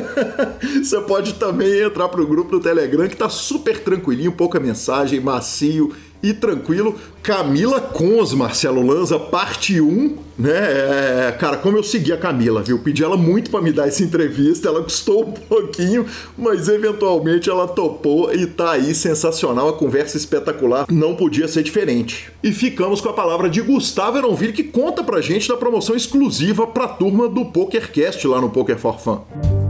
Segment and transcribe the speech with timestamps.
[0.82, 5.20] você pode também entrar para o grupo do Telegram que tá super tranquilinho, pouca mensagem,
[5.20, 5.94] macio
[6.24, 6.96] e tranquilo.
[7.22, 10.50] Camila Cons, Marcelo Lanza, parte 1, né?
[11.28, 12.78] É, cara, como eu segui a Camila, viu?
[12.78, 17.68] Pedi ela muito para me dar essa entrevista, ela custou um pouquinho, mas eventualmente ela
[17.68, 22.32] topou e tá aí sensacional, a conversa espetacular, não podia ser diferente.
[22.42, 26.66] E ficamos com a palavra de Gustavo Eronville, que conta pra gente da promoção exclusiva
[26.66, 29.63] pra turma do PokerCast lá no Poker for Fun.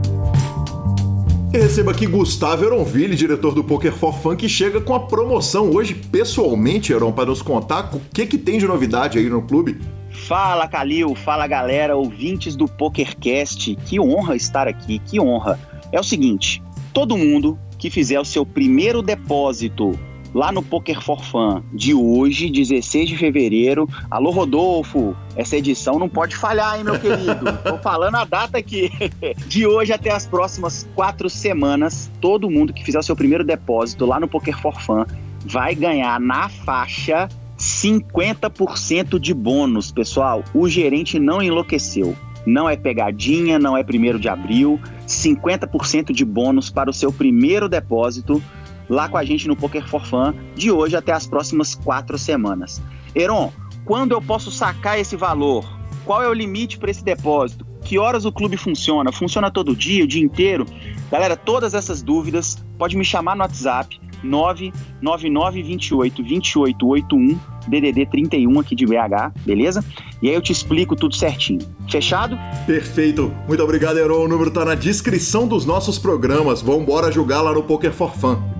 [1.55, 5.71] E receba aqui Gustavo Eronville, diretor do Poker for Fun, que chega com a promoção
[5.71, 9.79] hoje pessoalmente, Eron, para nos contar o que, que tem de novidade aí no clube.
[10.27, 15.57] Fala, Calil, fala galera, ouvintes do PokerCast, que honra estar aqui, que honra.
[15.93, 16.61] É o seguinte,
[16.93, 19.97] todo mundo que fizer o seu primeiro depósito
[20.35, 23.87] lá no Poker for Fun de hoje, 16 de fevereiro.
[24.11, 27.45] Alô, Rodolfo, essa edição não pode falhar, hein, meu querido?
[27.63, 28.91] Tô falando a data aqui.
[29.47, 34.05] De hoje até as próximas quatro semanas, todo mundo que fizer o seu primeiro depósito
[34.05, 35.05] lá no Poker for Fun
[35.45, 40.43] vai ganhar na faixa 50% de bônus, pessoal.
[40.53, 42.13] O gerente não enlouqueceu.
[42.45, 44.79] Não é pegadinha, não é primeiro de abril.
[45.07, 48.43] 50% de bônus para o seu primeiro depósito
[48.89, 52.81] lá com a gente no Poker for Fun de hoje até as próximas quatro semanas.
[53.15, 53.51] Heron,
[53.83, 55.65] quando eu posso sacar esse valor?
[56.03, 57.65] Qual é o limite para esse depósito?
[57.83, 59.11] Que horas o clube funciona?
[59.11, 60.65] Funciona todo dia, o dia inteiro?
[61.11, 68.85] Galera, todas essas dúvidas, pode me chamar no WhatsApp 99928 2881 DDD 31 aqui de
[68.85, 69.83] BH, beleza?
[70.21, 71.59] E aí eu te explico tudo certinho.
[71.89, 72.37] Fechado?
[72.65, 73.31] Perfeito.
[73.47, 74.25] Muito obrigado, Heron.
[74.25, 76.61] O número tá na descrição dos nossos programas.
[76.61, 78.54] Vambora jogar lá no Poker for Fun.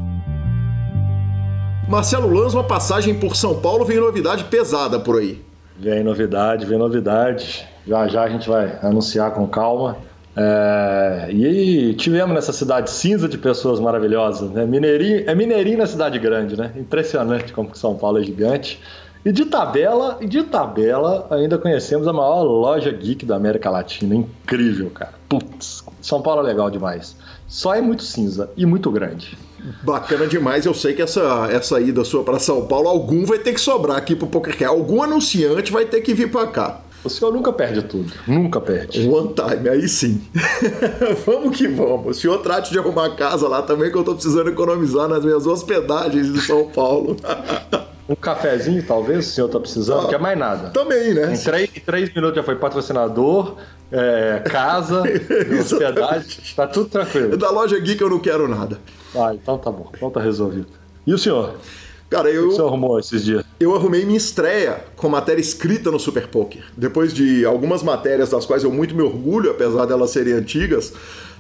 [1.88, 5.40] Marcelo Lanz, uma passagem por São Paulo, vem novidade pesada por aí.
[5.78, 7.68] Vem novidade, vem novidade.
[7.88, 9.98] Já já a gente vai anunciar com calma.
[10.36, 14.66] É, e tivemos nessa cidade cinza de pessoas maravilhosas, né?
[14.66, 16.72] Mineirinho, é Mineirinho na cidade grande, né?
[16.76, 18.82] Impressionante como São Paulo é gigante.
[19.24, 24.16] E de tabela, e de tabela, ainda conhecemos a maior loja geek da América Latina.
[24.16, 25.14] Incrível, cara.
[25.30, 27.16] Putz, São Paulo é legal demais.
[27.48, 29.38] Só é muito cinza e muito grande.
[29.84, 30.66] Bacana demais.
[30.66, 33.98] Eu sei que essa, essa ida sua para São Paulo, algum vai ter que sobrar
[33.98, 34.66] aqui pro PokerCast.
[34.66, 36.82] Algum anunciante vai ter que vir para cá.
[37.04, 38.12] O senhor nunca perde tudo.
[38.28, 39.08] Nunca perde.
[39.08, 40.24] One time, aí sim.
[41.24, 42.18] vamos que vamos.
[42.18, 45.46] O senhor trate de arrumar casa lá também, que eu tô precisando economizar nas minhas
[45.46, 47.16] hospedagens de São Paulo.
[48.08, 50.70] Um cafezinho, talvez, o senhor tá precisando, ah, que é mais nada.
[50.70, 51.34] Também, né?
[51.34, 53.56] Em três, em três minutos já foi patrocinador,
[53.92, 55.04] é, casa,
[55.60, 57.36] hospedagem, tá tudo tranquilo.
[57.36, 58.80] Da loja Geek eu não quero nada.
[59.16, 60.68] Ah, então tá bom, então tá resolvido.
[61.06, 61.56] E o senhor?
[62.10, 62.44] Cara, eu.
[62.44, 63.44] O que o senhor arrumou esses dias?
[63.60, 66.64] Eu arrumei minha estreia com matéria escrita no Super Poker.
[66.78, 70.94] Depois de algumas matérias das quais eu muito me orgulho, apesar delas serem antigas,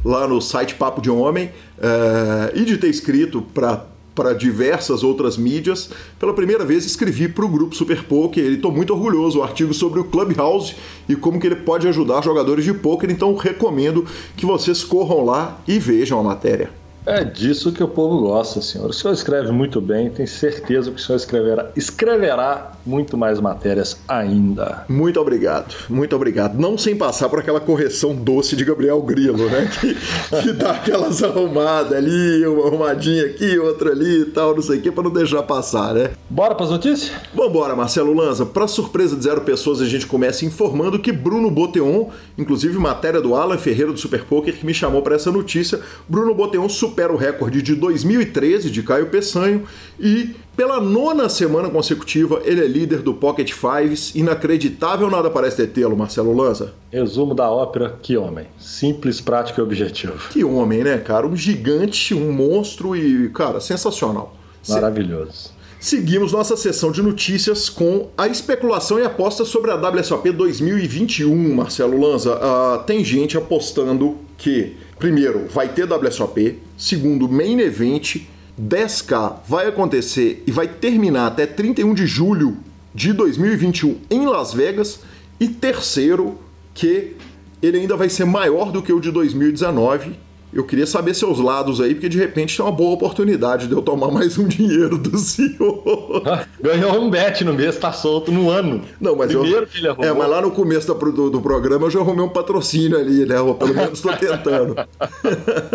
[0.03, 2.51] lá no site Papo de Homem, é...
[2.55, 5.89] e de ter escrito para para diversas outras mídias.
[6.17, 9.39] Pela primeira vez escrevi para o grupo Super Poker e estou muito orgulhoso.
[9.39, 10.75] O artigo sobre o Clubhouse
[11.07, 13.11] e como que ele pode ajudar jogadores de poker.
[13.11, 14.05] Então recomendo
[14.37, 16.84] que vocês corram lá e vejam a matéria.
[17.05, 18.89] É disso que o povo gosta, senhor.
[18.89, 23.97] O senhor escreve muito bem, tenho certeza que o senhor escreverá, escreverá muito mais matérias
[24.07, 24.85] ainda.
[24.89, 26.57] Muito obrigado, muito obrigado.
[26.57, 29.69] Não sem passar por aquela correção doce de Gabriel Grilo, né?
[29.79, 34.79] Que, que dá aquelas arrumadas ali, uma arrumadinha aqui, outra ali e tal, não sei
[34.79, 36.11] o que, para não deixar passar, né?
[36.29, 37.11] Bora para as notícias?
[37.33, 38.45] Vambora, Marcelo Lanza.
[38.45, 43.35] Para surpresa de zero pessoas, a gente começa informando que Bruno Boteon, inclusive matéria do
[43.35, 45.79] Alan Ferreira do Super Poker, que me chamou para essa notícia,
[46.09, 49.63] Bruno Boteon supera o recorde de 2013 de Caio Peçanho
[49.99, 54.15] e pela nona semana consecutiva, ele é líder do Pocket Fives.
[54.15, 56.73] Inacreditável, nada parece detê-lo, Marcelo Lanza.
[56.89, 58.47] Resumo da ópera: que homem.
[58.57, 60.29] Simples, prático e objetivo.
[60.29, 61.27] Que homem, né, cara?
[61.27, 64.33] Um gigante, um monstro e, cara, sensacional.
[64.69, 65.54] Maravilhoso.
[65.85, 72.01] Seguimos nossa sessão de notícias com a especulação e aposta sobre a WSOP 2021, Marcelo
[72.01, 72.33] Lanza.
[72.37, 78.23] Uh, tem gente apostando que, primeiro, vai ter WSOP, segundo, main event
[78.59, 82.57] 10K vai acontecer e vai terminar até 31 de julho
[82.91, 85.01] de 2021 em Las Vegas.
[85.39, 86.39] E terceiro,
[86.73, 87.15] que
[87.61, 90.24] ele ainda vai ser maior do que o de 2019.
[90.55, 93.81] Eu queria saber seus lados aí, porque de repente tem uma boa oportunidade de eu
[93.81, 96.23] tomar mais um dinheiro do senhor.
[96.63, 98.81] Ganhou um bet no mês, tá solto no ano.
[99.01, 100.05] Não, mas Primeiro eu, que ele arrumou.
[100.05, 103.25] É, mas lá no começo do, do, do programa eu já arrumei um patrocínio ali,
[103.25, 103.37] né?
[103.41, 104.77] Ou pelo menos estou tentando.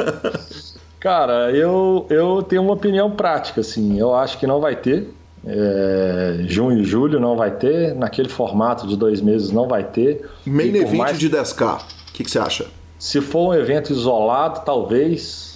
[0.98, 4.00] Cara, eu, eu tenho uma opinião prática, assim.
[4.00, 5.12] Eu acho que não vai ter.
[5.46, 7.94] É, junho e julho não vai ter.
[7.94, 10.26] Naquele formato de dois meses não vai ter.
[10.46, 11.18] Main event mais...
[11.18, 11.80] de 10K.
[11.80, 12.66] O que, que, você acha?
[13.00, 15.50] Se for um evento isolado, talvez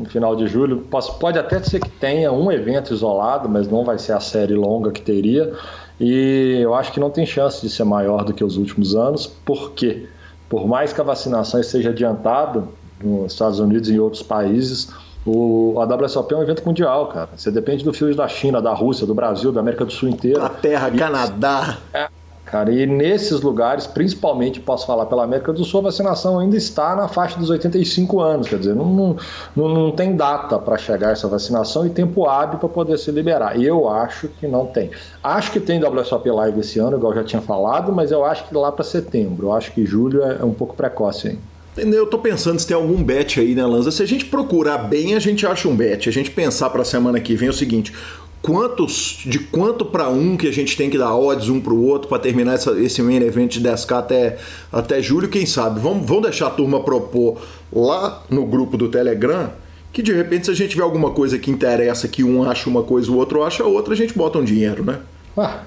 [0.00, 0.86] no final de julho.
[1.18, 4.90] Pode até ser que tenha um evento isolado, mas não vai ser a série longa
[4.90, 5.52] que teria.
[5.98, 9.26] E eu acho que não tem chance de ser maior do que os últimos anos,
[9.44, 10.06] porque
[10.48, 12.64] por mais que a vacinação esteja adiantada,
[13.02, 14.88] nos Estados Unidos e em outros países.
[15.24, 17.28] O, a WSOP é um evento mundial, cara.
[17.36, 20.46] Você depende do fio da China, da Rússia, do Brasil, da América do Sul inteira.
[20.46, 21.78] A Terra, Canadá.
[21.92, 22.08] É,
[22.50, 26.96] cara, e nesses lugares, principalmente, posso falar pela América do Sul, a vacinação ainda está
[26.96, 28.48] na faixa dos 85 anos.
[28.48, 29.16] Quer dizer, não,
[29.54, 33.58] não, não tem data para chegar essa vacinação e tempo hábil para poder se liberar.
[33.58, 34.90] E eu acho que não tem.
[35.22, 38.46] Acho que tem WSOP Live esse ano, igual eu já tinha falado, mas eu acho
[38.48, 39.48] que lá para setembro.
[39.48, 41.96] Eu acho que julho é, um pouco precoce ainda.
[41.96, 43.92] Eu tô pensando se tem algum bet aí, né, Lanza?
[43.92, 46.08] Se a gente procurar bem, a gente acha um bet.
[46.08, 47.94] A gente pensar para a semana que vem é o seguinte:
[48.42, 51.84] quantos de quanto para um que a gente tem que dar odds um para o
[51.84, 54.38] outro para terminar essa, esse main event de 10k até,
[54.72, 55.80] até julho, quem sabe?
[55.80, 57.38] Vamos, vamos deixar a turma propor
[57.72, 59.50] lá no grupo do Telegram.
[59.92, 62.82] Que de repente, se a gente vê alguma coisa que interessa, que um acha uma
[62.82, 65.00] coisa, o outro acha outra, a gente bota um dinheiro, né?
[65.36, 65.62] Ah,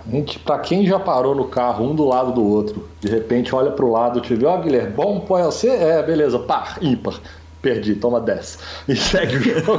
[0.45, 3.91] pra quem já parou no carro, um do lado do outro, de repente olha pro
[3.91, 5.69] lado e te vê, ó, oh, Guilherme, bom, põe você?
[5.69, 7.19] É, beleza, par, ímpar.
[7.63, 8.59] Perdi, toma 10.
[8.89, 9.77] E segue o jogo.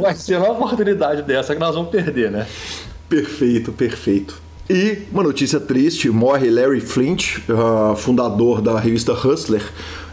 [0.00, 2.46] Vai ser uma oportunidade dessa que nós vamos perder, né?
[3.08, 4.42] Perfeito, perfeito.
[4.68, 9.62] E uma notícia triste: morre Larry Flint, uh, fundador da revista Hustler,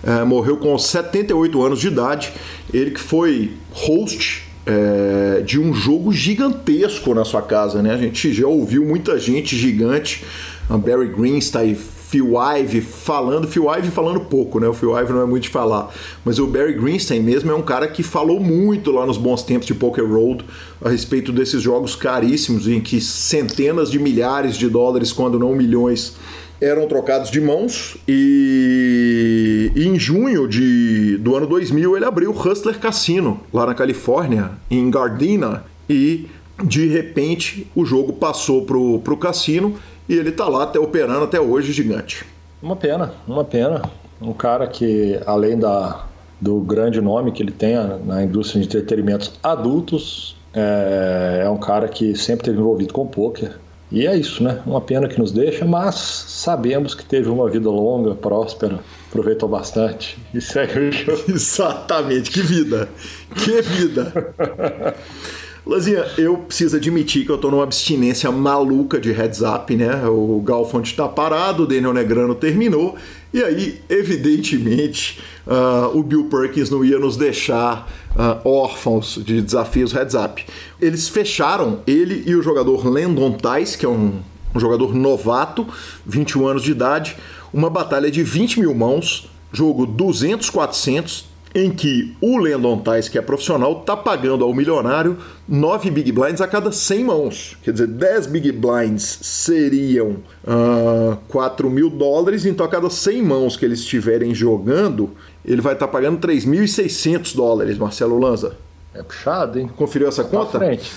[0.04, 2.32] uh, morreu com 78 anos de idade.
[2.72, 7.94] Ele que foi host é, de um jogo gigantesco na sua casa, né?
[7.94, 10.24] A gente já ouviu muita gente gigante,
[10.70, 11.76] a Barry Greenstein,
[12.10, 14.68] Phil Ive falando, Phil Ive falando pouco, né?
[14.68, 15.94] O Phil Ive não é muito de falar,
[16.26, 19.68] mas o Barry Greenstein mesmo é um cara que falou muito lá nos bons tempos
[19.68, 20.44] de Poker Road
[20.84, 26.16] a respeito desses jogos caríssimos em que centenas de milhares de dólares, quando não milhões,
[26.60, 27.96] eram trocados de mãos.
[28.08, 33.76] E, e, em junho de, do ano 2000 ele abriu o Hustler Casino lá na
[33.76, 36.26] Califórnia, em Gardena, e
[36.64, 39.76] de repente o jogo passou pro, pro cassino
[40.10, 42.26] e ele tá lá até operando até hoje gigante.
[42.62, 43.84] Uma pena, uma pena.
[44.20, 46.06] Um cara que além da,
[46.42, 51.88] do grande nome que ele tem na indústria de entretenimentos adultos, é, é um cara
[51.88, 53.56] que sempre esteve envolvido com poker
[53.92, 54.62] e é isso, né?
[54.68, 60.16] Uma pena que nos deixa, mas sabemos que teve uma vida longa, próspera, aproveitou bastante
[60.32, 61.24] e segue o jogo.
[61.28, 62.88] Exatamente, que vida!
[63.36, 64.34] Que vida!
[65.66, 70.06] Lazinha, eu preciso admitir que eu tô numa abstinência maluca de heads up, né?
[70.08, 72.96] O Galfond tá parado, o Daniel Negrano terminou,
[73.34, 79.92] e aí, evidentemente, uh, o Bill Perkins não ia nos deixar uh, órfãos de desafios
[79.92, 80.44] heads up.
[80.82, 84.20] Eles fecharam, ele e o jogador Landon Tice, que é um,
[84.56, 85.68] um jogador novato,
[86.06, 87.16] 21 anos de idade,
[87.54, 93.22] uma batalha de 20 mil mãos, jogo 200-400, em que o Landon Tice, que é
[93.22, 97.58] profissional, está pagando ao milionário 9 big blinds a cada 100 mãos.
[97.64, 103.22] Quer dizer, 10 big blinds seriam uh, ah, 4 mil dólares, então a cada 100
[103.24, 105.12] mãos que eles estiverem jogando,
[105.44, 108.56] ele vai estar tá pagando 3.600 dólares, Marcelo Lanza.
[108.94, 109.70] É puxado, hein?
[109.78, 110.58] Conferiu essa pra conta?
[110.58, 110.92] Frente.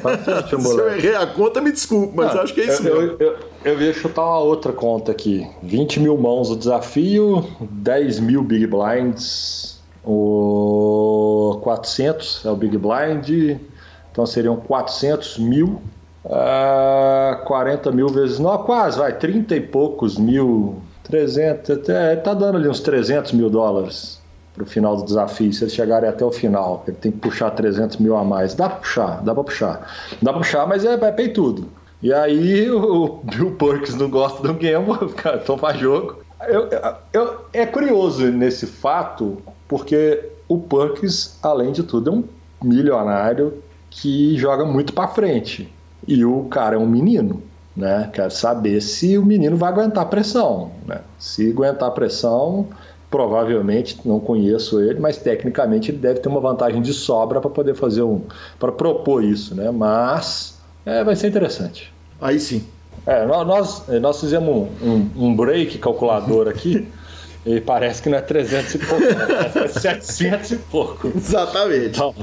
[0.00, 3.00] Pra frente, Se eu errei a conta, me desculpe, mas acho que é isso eu,
[3.00, 3.16] mesmo.
[3.18, 5.46] Eu, eu, eu ia chutar uma outra conta aqui.
[5.62, 9.71] 20 mil mãos o desafio, 10 mil big blinds
[10.04, 13.58] o 400 é o Big Blind,
[14.10, 15.80] então seriam 400 mil.
[16.24, 22.58] Uh, 40 mil vezes, não, quase, vai, 30 e poucos mil, 300, até, tá dando
[22.58, 24.20] ali uns 300 mil dólares.
[24.54, 25.52] para o final do desafio.
[25.52, 28.54] Se eles chegarem até o final, ele tem que puxar 300 mil a mais.
[28.54, 29.88] Dá para puxar, dá para puxar.
[30.20, 31.68] Dá para puxar, mas é, é tudo.
[32.02, 36.18] E aí o Bill Perkins não gosta do gamble, cara, toma jogo.
[36.48, 36.68] Eu,
[37.12, 39.40] eu, é curioso nesse fato,
[39.72, 42.24] porque o Perkins, além de tudo, é um
[42.62, 43.54] milionário
[43.88, 45.72] que joga muito para frente.
[46.06, 47.42] E o cara é um menino,
[47.74, 48.10] né?
[48.12, 51.00] Quer saber se o menino vai aguentar a pressão, né?
[51.18, 52.66] Se aguentar a pressão,
[53.10, 57.74] provavelmente não conheço ele, mas tecnicamente ele deve ter uma vantagem de sobra para poder
[57.74, 58.20] fazer um,
[58.58, 59.70] para propor isso, né?
[59.70, 61.90] Mas é, vai ser interessante.
[62.20, 62.62] Aí sim.
[63.06, 66.86] É, nós, nós fizemos um, um break calculador aqui.
[67.44, 69.64] E parece que não é 300 e pouco, né?
[69.64, 71.12] é 700 e pouco.
[71.16, 71.98] Exatamente.
[71.98, 72.14] Então,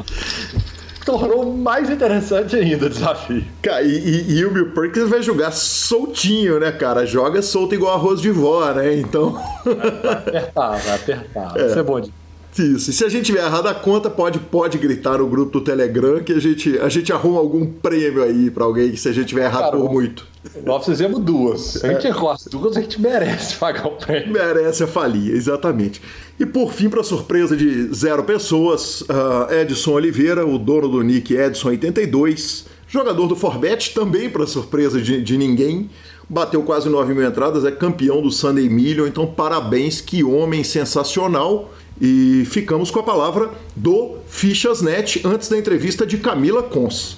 [1.06, 3.44] tornou mais interessante ainda o desafio.
[3.62, 7.06] Cara, e, e, e, o Bill Perkins vai jogar soltinho, né, cara?
[7.06, 8.96] Joga solto igual arroz de vó, né?
[8.96, 9.34] Então.
[9.66, 11.54] Vai apertar, vai apertar.
[11.58, 11.66] É.
[11.66, 12.12] Isso é bom de
[12.58, 12.89] isso.
[12.89, 16.22] E se a gente tiver errado a conta, pode, pode gritar no grupo do Telegram
[16.24, 19.46] que a gente, a gente arruma algum prêmio aí para alguém se a gente tiver
[19.46, 20.27] errado Cara, por muito.
[20.65, 21.62] Nós fizemos duas.
[21.62, 22.10] Se a gente é.
[22.10, 24.32] errou as duas, a gente merece pagar o prêmio.
[24.32, 26.01] Merece a falia, exatamente.
[26.39, 31.34] E por fim, para surpresa de zero pessoas, uh, Edson Oliveira, o dono do nick
[31.34, 35.89] Edson82, jogador do Forbet, também para surpresa de, de ninguém,
[36.30, 41.74] bateu quase 9 mil entradas, é campeão do Sunday Million, então parabéns, que homem sensacional.
[42.02, 47.18] E ficamos com a palavra do Fichasnet antes da entrevista de Camila Cons.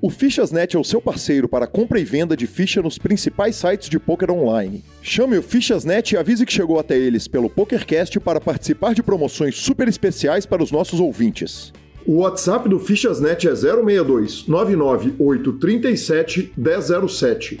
[0.00, 3.88] O Fichasnet é o seu parceiro para compra e venda de ficha nos principais sites
[3.88, 4.84] de poker online.
[5.02, 9.56] Chame o Fichasnet e avise que chegou até eles pelo PokerCast para participar de promoções
[9.56, 11.72] super especiais para os nossos ouvintes.
[12.06, 17.60] O WhatsApp do Fichasnet é 062 99837 1007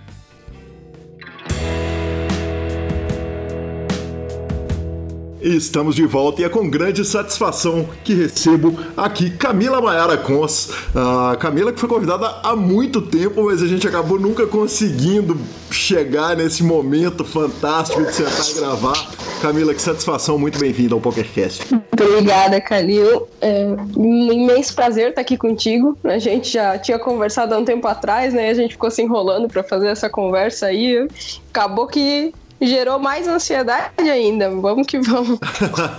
[5.41, 10.69] Estamos de volta e é com grande satisfação que recebo aqui Camila Maiara Cons.
[10.93, 15.35] A Camila que foi convidada há muito tempo, mas a gente acabou nunca conseguindo
[15.71, 19.11] chegar nesse momento fantástico de sentar e gravar.
[19.41, 21.63] Camila, que satisfação, muito bem-vinda ao PokerCast.
[21.91, 23.27] Obrigada, Calil.
[23.41, 25.97] É um imenso prazer estar aqui contigo.
[26.03, 28.49] A gente já tinha conversado há um tempo atrás, né?
[28.49, 31.07] A gente ficou se enrolando para fazer essa conversa aí.
[31.49, 34.49] Acabou que gerou mais ansiedade ainda.
[34.49, 35.39] Vamos que vamos.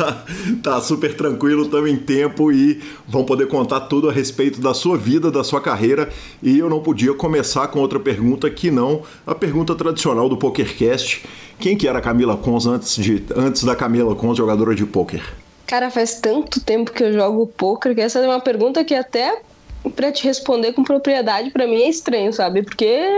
[0.62, 4.97] tá super tranquilo, estamos em tempo e vão poder contar tudo a respeito da sua
[4.97, 6.09] vida, da sua carreira.
[6.42, 11.25] E eu não podia começar com outra pergunta que não a pergunta tradicional do PokerCast.
[11.59, 15.23] Quem que era a Camila Cons antes, de, antes da Camila Cons, jogadora de poker?
[15.66, 19.40] Cara, faz tanto tempo que eu jogo poker que essa é uma pergunta que até
[19.97, 22.62] para te responder com propriedade para mim é estranho, sabe?
[22.62, 23.09] Porque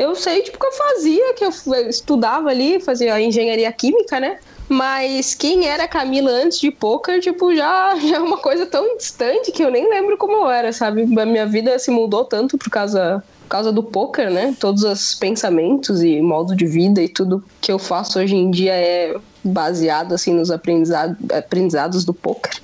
[0.00, 1.50] eu sei, tipo, que eu fazia, que eu
[1.90, 4.38] estudava ali, fazia engenharia química, né?
[4.66, 9.52] Mas quem era Camila antes de poker, tipo, já, já é uma coisa tão distante
[9.52, 11.02] que eu nem lembro como eu era, sabe?
[11.02, 14.56] A minha vida se mudou tanto por causa, por causa do poker, né?
[14.58, 18.72] Todos os pensamentos e modo de vida e tudo que eu faço hoje em dia
[18.72, 19.14] é
[19.44, 22.58] baseado, assim, nos aprendizado, aprendizados do poker.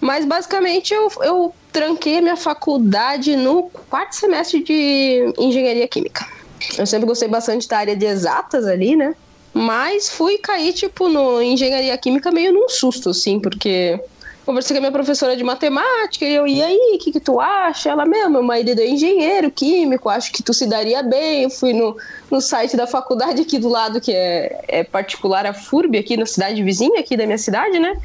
[0.00, 6.35] Mas basicamente eu, eu tranquei minha faculdade no quarto semestre de engenharia química.
[6.78, 9.14] Eu sempre gostei bastante da área de exatas ali, né?
[9.52, 13.98] Mas fui cair, tipo, no engenharia química meio num susto, assim, porque
[14.44, 17.40] conversei com a minha professora de matemática e eu, e aí, o que, que tu
[17.40, 17.90] acha?
[17.90, 21.42] Ela, meu, meu marido é engenheiro químico, acho que tu se daria bem.
[21.42, 21.96] Eu fui no,
[22.30, 26.26] no site da faculdade aqui do lado, que é, é particular, a FURB, aqui na
[26.26, 27.96] cidade vizinha, aqui da minha cidade, né?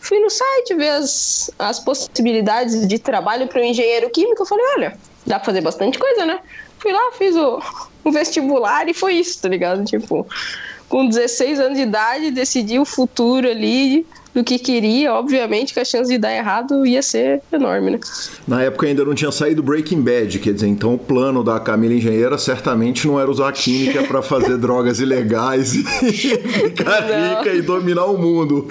[0.00, 4.42] Fui no site ver as, as possibilidades de trabalho para um engenheiro químico.
[4.42, 6.40] Eu falei, olha, dá pra fazer bastante coisa, né?
[6.80, 7.60] Fui lá, fiz o,
[8.04, 9.84] o vestibular e foi isso, tá ligado?
[9.84, 10.26] Tipo,
[10.88, 15.84] com 16 anos de idade, decidi o futuro ali do que queria, obviamente que a
[15.84, 18.00] chance de dar errado ia ser enorme, né?
[18.46, 21.94] Na época ainda não tinha saído Breaking Bad, quer dizer, então o plano da Camila
[21.94, 25.82] Engenheira certamente não era usar química para fazer drogas ilegais e
[26.12, 27.38] ficar não.
[27.38, 28.68] rica e dominar o mundo.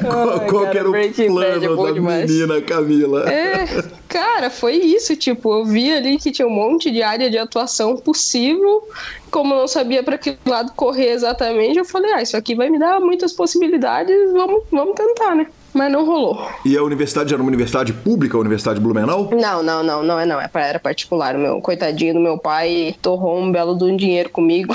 [0.00, 2.30] qual, qual cara, era o plano é da demais.
[2.30, 3.30] menina Camila?
[3.30, 7.38] É, cara, foi isso, tipo, eu vi ali que tinha um monte de área de
[7.38, 8.86] atuação possível,
[9.34, 12.78] como não sabia para que lado correr exatamente, eu falei, ah, isso aqui vai me
[12.78, 15.48] dar muitas possibilidades, vamos, vamos tentar, né?
[15.72, 16.48] mas não rolou.
[16.64, 19.28] E a universidade era uma universidade pública, a Universidade Blumenau?
[19.32, 21.34] Não, não, não, não é não, é era particular.
[21.34, 24.72] O meu coitadinho do meu pai torrou um belo de um dinheiro comigo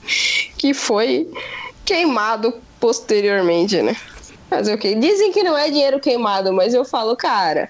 [0.56, 1.30] que foi
[1.84, 3.94] queimado posteriormente, né?
[4.50, 4.94] Mas o que?
[4.94, 7.68] Dizem que não é dinheiro queimado, mas eu falo, cara,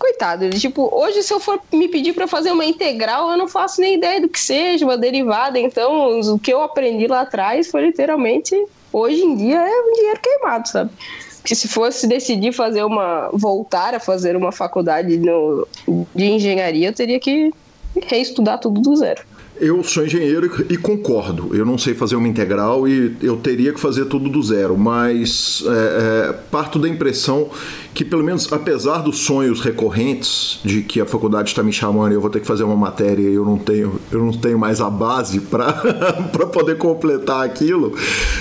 [0.00, 3.80] coitado, tipo, hoje se eu for me pedir para fazer uma integral, eu não faço
[3.80, 7.82] nem ideia do que seja, uma derivada, então o que eu aprendi lá atrás foi
[7.82, 8.56] literalmente,
[8.90, 10.90] hoje em dia é um dinheiro queimado, sabe?
[11.44, 15.66] que se fosse decidir fazer uma voltar a fazer uma faculdade no,
[16.14, 17.52] de engenharia, eu teria que
[18.06, 19.22] reestudar tudo do zero.
[19.60, 21.54] Eu sou engenheiro e concordo.
[21.54, 25.62] Eu não sei fazer uma integral e eu teria que fazer tudo do zero, mas
[25.66, 27.50] é, é, parto da impressão
[27.92, 32.14] que, pelo menos, apesar dos sonhos recorrentes de que a faculdade está me chamando e
[32.14, 34.80] eu vou ter que fazer uma matéria e eu não tenho, eu não tenho mais
[34.80, 37.94] a base para poder completar aquilo,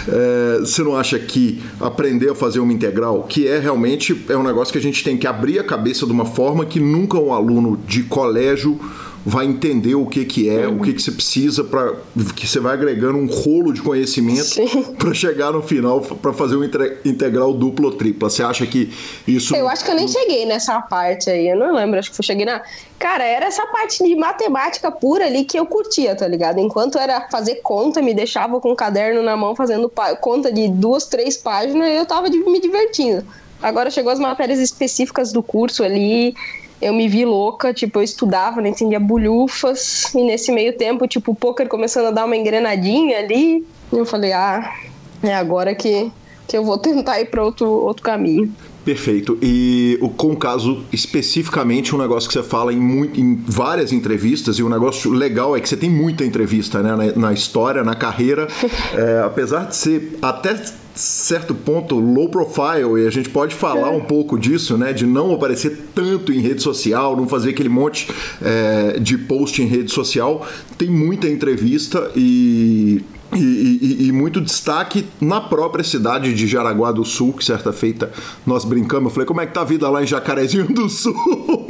[0.08, 4.44] é, você não acha que aprender a fazer uma integral, que é realmente é um
[4.44, 7.34] negócio que a gente tem que abrir a cabeça de uma forma que nunca um
[7.34, 8.80] aluno de colégio
[9.30, 10.78] vai entender o que, que é, uhum.
[10.78, 11.94] o que, que você precisa para
[12.36, 14.56] que você vai agregando um rolo de conhecimento
[14.98, 18.30] para chegar no final para fazer um integral duplo ou tripla.
[18.30, 18.92] Você acha que
[19.28, 22.20] isso Eu acho que eu nem cheguei nessa parte aí, eu não lembro, acho que
[22.20, 22.62] eu cheguei na
[22.98, 26.60] Cara, era essa parte de matemática pura ali que eu curtia, tá ligado?
[26.60, 31.06] Enquanto era fazer conta, me deixava com o caderno na mão fazendo conta de duas,
[31.06, 33.26] três páginas, eu tava me divertindo.
[33.62, 36.34] Agora chegou as matérias específicas do curso ali,
[36.82, 41.32] eu me vi louca, tipo, eu estudava, não entendia bulhufas, e nesse meio tempo, tipo,
[41.32, 44.74] o poker começando a dar uma engrenadinha ali, e eu falei, ah,
[45.22, 46.12] é agora que,
[46.48, 48.54] que eu vou tentar ir para outro, outro caminho.
[48.86, 49.38] Perfeito.
[49.42, 54.58] E com o caso especificamente, um negócio que você fala em, muito, em várias entrevistas,
[54.58, 57.94] e um negócio legal é que você tem muita entrevista né, na, na história, na
[57.94, 58.48] carreira,
[58.96, 60.56] é, apesar de ser até
[61.00, 63.96] certo ponto low profile e a gente pode falar é.
[63.96, 64.92] um pouco disso, né?
[64.92, 68.08] De não aparecer tanto em rede social, não fazer aquele monte
[68.42, 70.46] é, de post em rede social.
[70.78, 73.02] Tem muita entrevista e
[73.34, 78.12] e, e, e, muito destaque na própria cidade de Jaraguá do Sul, que certa feita
[78.46, 79.06] nós brincamos.
[79.06, 81.14] Eu falei, como é que tá a vida lá em Jacarezinho do Sul?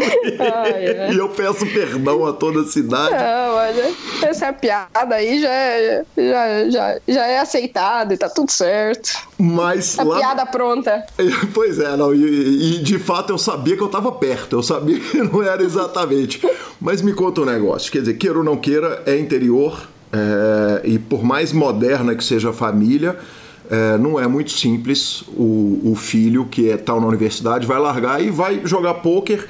[1.11, 3.11] e eu peço perdão a toda a cidade.
[3.11, 3.93] Não, olha,
[4.23, 9.11] essa piada aí já é, já, já, já é aceitada e tá tudo certo.
[9.37, 10.17] Mas a lá...
[10.17, 11.05] piada pronta.
[11.53, 14.99] Pois é, não, e, e, de fato eu sabia que eu tava perto, eu sabia
[14.99, 16.41] que não era exatamente.
[16.79, 20.99] Mas me conta um negócio, quer dizer, queira ou não queira, é interior é, e
[20.99, 23.17] por mais moderna que seja a família,
[23.69, 28.21] é, não é muito simples o, o filho que é tal na universidade vai largar
[28.21, 29.47] e vai jogar pôquer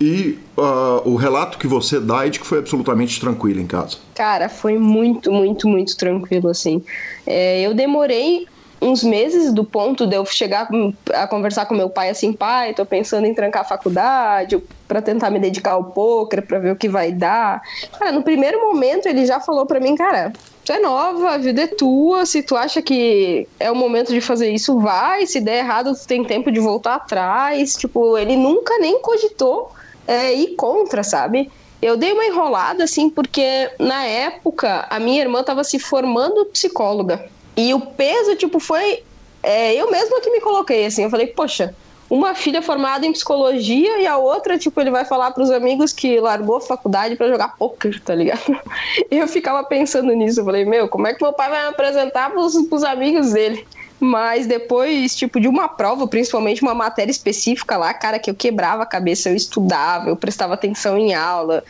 [0.00, 3.96] e uh, o relato que você dá é de que foi absolutamente tranquilo em casa.
[4.14, 6.82] Cara, foi muito, muito, muito tranquilo, assim.
[7.26, 8.46] É, eu demorei
[8.80, 10.68] uns meses do ponto de eu chegar
[11.12, 15.30] a conversar com meu pai assim, pai, tô pensando em trancar a faculdade para tentar
[15.30, 17.62] me dedicar ao poker, para ver o que vai dar.
[17.98, 20.32] Cara, no primeiro momento ele já falou para mim, cara,
[20.64, 24.20] tu é nova, a vida é tua, se tu acha que é o momento de
[24.20, 27.76] fazer isso, vai, se der errado, tu tem tempo de voltar atrás.
[27.76, 29.72] Tipo, ele nunca nem cogitou
[30.06, 31.50] é, ir contra, sabe?
[31.80, 37.28] Eu dei uma enrolada, assim, porque na época a minha irmã estava se formando psicóloga.
[37.56, 39.02] E o peso, tipo, foi.
[39.42, 41.04] É, eu mesma que me coloquei, assim.
[41.04, 41.74] Eu falei, poxa,
[42.08, 45.92] uma filha formada em psicologia e a outra, tipo, ele vai falar para os amigos
[45.92, 48.58] que largou a faculdade para jogar poker, tá ligado?
[49.10, 50.40] Eu ficava pensando nisso.
[50.40, 53.66] Eu falei, meu, como é que meu pai vai me apresentar pros, pros amigos dele?
[53.98, 58.82] Mas depois, tipo, de uma prova, principalmente uma matéria específica lá, cara, que eu quebrava
[58.82, 61.64] a cabeça, eu estudava, eu prestava atenção em aula.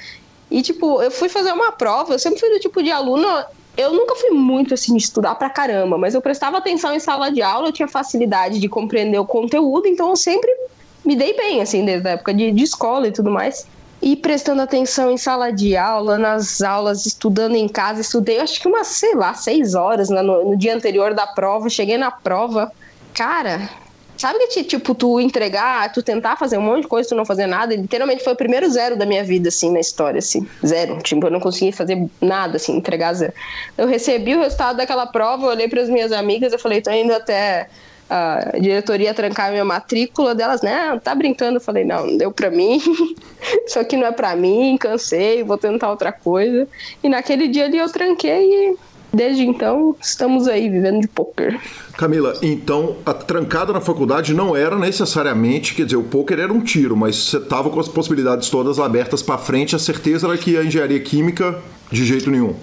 [0.50, 3.26] E, tipo, eu fui fazer uma prova, eu sempre fui do tipo de aluno
[3.76, 7.42] eu nunca fui muito assim estudar pra caramba, mas eu prestava atenção em sala de
[7.42, 10.50] aula, eu tinha facilidade de compreender o conteúdo, então eu sempre
[11.04, 13.66] me dei bem, assim, desde a época de, de escola e tudo mais.
[14.00, 18.68] E prestando atenção em sala de aula, nas aulas, estudando em casa, estudei acho que
[18.68, 22.70] umas, sei lá, seis horas né, no, no dia anterior da prova, cheguei na prova.
[23.14, 23.68] Cara,
[24.16, 27.46] Sabe que, tipo, tu entregar, tu tentar fazer um monte de coisa, tu não fazer
[27.46, 30.46] nada, literalmente foi o primeiro zero da minha vida, assim, na história, assim.
[30.64, 30.98] Zero.
[31.02, 33.32] Tipo, eu não consegui fazer nada, assim, entregar zero.
[33.76, 36.90] Eu recebi o resultado daquela prova, eu olhei para as minhas amigas, eu falei, tô
[36.90, 37.68] indo até
[38.08, 41.00] a diretoria trancar minha matrícula delas, né?
[41.02, 41.56] Tá brincando?
[41.56, 42.80] Eu falei, não, não deu pra mim.
[43.66, 46.68] Isso aqui não é pra mim, cansei, vou tentar outra coisa.
[47.02, 48.76] E naquele dia ali eu tranquei e
[49.14, 51.60] desde então estamos aí vivendo de poker.
[51.96, 56.60] Camila, então a trancada na faculdade não era necessariamente, quer dizer, o poker era um
[56.60, 60.56] tiro, mas você tava com as possibilidades todas abertas para frente, a certeza era que
[60.56, 61.58] a engenharia química
[61.90, 62.54] de jeito nenhum.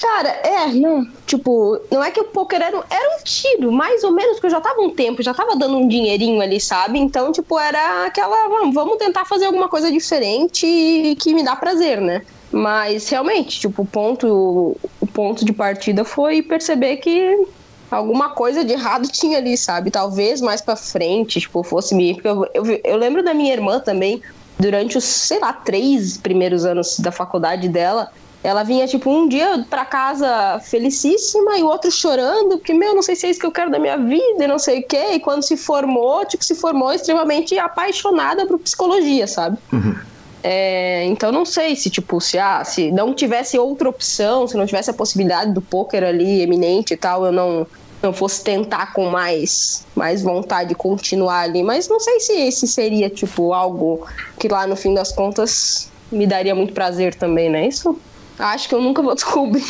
[0.00, 1.06] Cara, é, não.
[1.26, 4.50] Tipo, não é que o poker era, era um tiro, mais ou menos, porque eu
[4.50, 6.98] já tava um tempo, já tava dando um dinheirinho ali, sabe?
[6.98, 8.48] Então, tipo, era aquela.
[8.72, 12.22] Vamos tentar fazer alguma coisa diferente que me dá prazer, né?
[12.52, 17.46] Mas realmente, tipo, o ponto, o ponto de partida foi perceber que
[17.90, 19.90] alguma coisa de errado tinha ali, sabe?
[19.90, 22.14] Talvez mais pra frente, tipo, fosse me.
[22.14, 24.22] Porque eu, eu, eu lembro da minha irmã também,
[24.58, 28.10] durante os, sei lá, três primeiros anos da faculdade dela
[28.42, 33.02] ela vinha, tipo, um dia pra casa felicíssima e o outro chorando, porque, meu, não
[33.02, 35.12] sei se é isso que eu quero da minha vida e não sei o quê.
[35.12, 39.58] E quando se formou, tipo, se formou extremamente apaixonada por psicologia, sabe?
[39.72, 39.94] Uhum.
[40.42, 44.66] É, então não sei se, tipo, se, ah, se não tivesse outra opção, se não
[44.66, 47.66] tivesse a possibilidade do poker ali eminente e tal, eu não,
[48.02, 51.62] não fosse tentar com mais, mais vontade de continuar ali.
[51.62, 54.06] Mas não sei se esse seria, tipo, algo
[54.38, 57.68] que lá no fim das contas me daria muito prazer também, né?
[57.68, 57.96] Isso
[58.38, 59.62] Acho que eu nunca vou descobrir.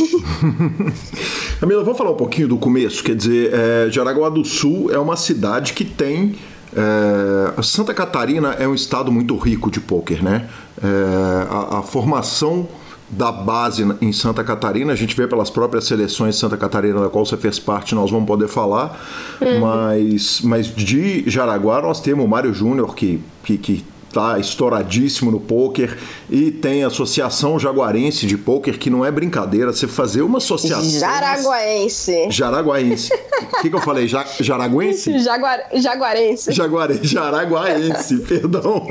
[1.60, 3.02] Camila, vamos falar um pouquinho do começo.
[3.02, 6.34] Quer dizer, é, Jaraguá do Sul é uma cidade que tem.
[6.74, 10.48] É, Santa Catarina é um estado muito rico de pôquer, né?
[10.82, 12.66] É, a, a, formação
[13.10, 17.10] da base em Santa Catarina, a gente vê pelas próprias seleções de Santa Catarina, da
[17.10, 18.98] qual você fez parte, nós vamos poder falar,
[19.38, 19.60] uhum.
[19.60, 25.40] mas, mas de Jaraguá nós temos o Mário Júnior, que, que, que tá estouradíssimo no
[25.40, 25.98] poker
[26.32, 30.98] e tem a Associação Jaguarense de Poker, que não é brincadeira, você fazer uma associação.
[30.98, 32.30] Jaraguaense.
[32.30, 33.12] Jaraguaense.
[33.12, 34.08] O que, que, eu falei?
[34.08, 35.18] Ja, jaraguense?
[35.20, 36.52] Jaguar, jaguarense.
[36.52, 38.86] Jaguare, jaraguaense, perdão.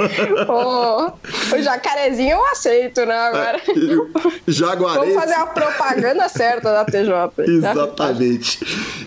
[0.47, 3.17] Oh, o jacarezinho eu aceito, né?
[3.17, 3.57] Agora.
[3.57, 4.99] É, jaguarense.
[4.99, 7.43] Vamos fazer a propaganda certa da TJ.
[7.47, 8.59] Exatamente.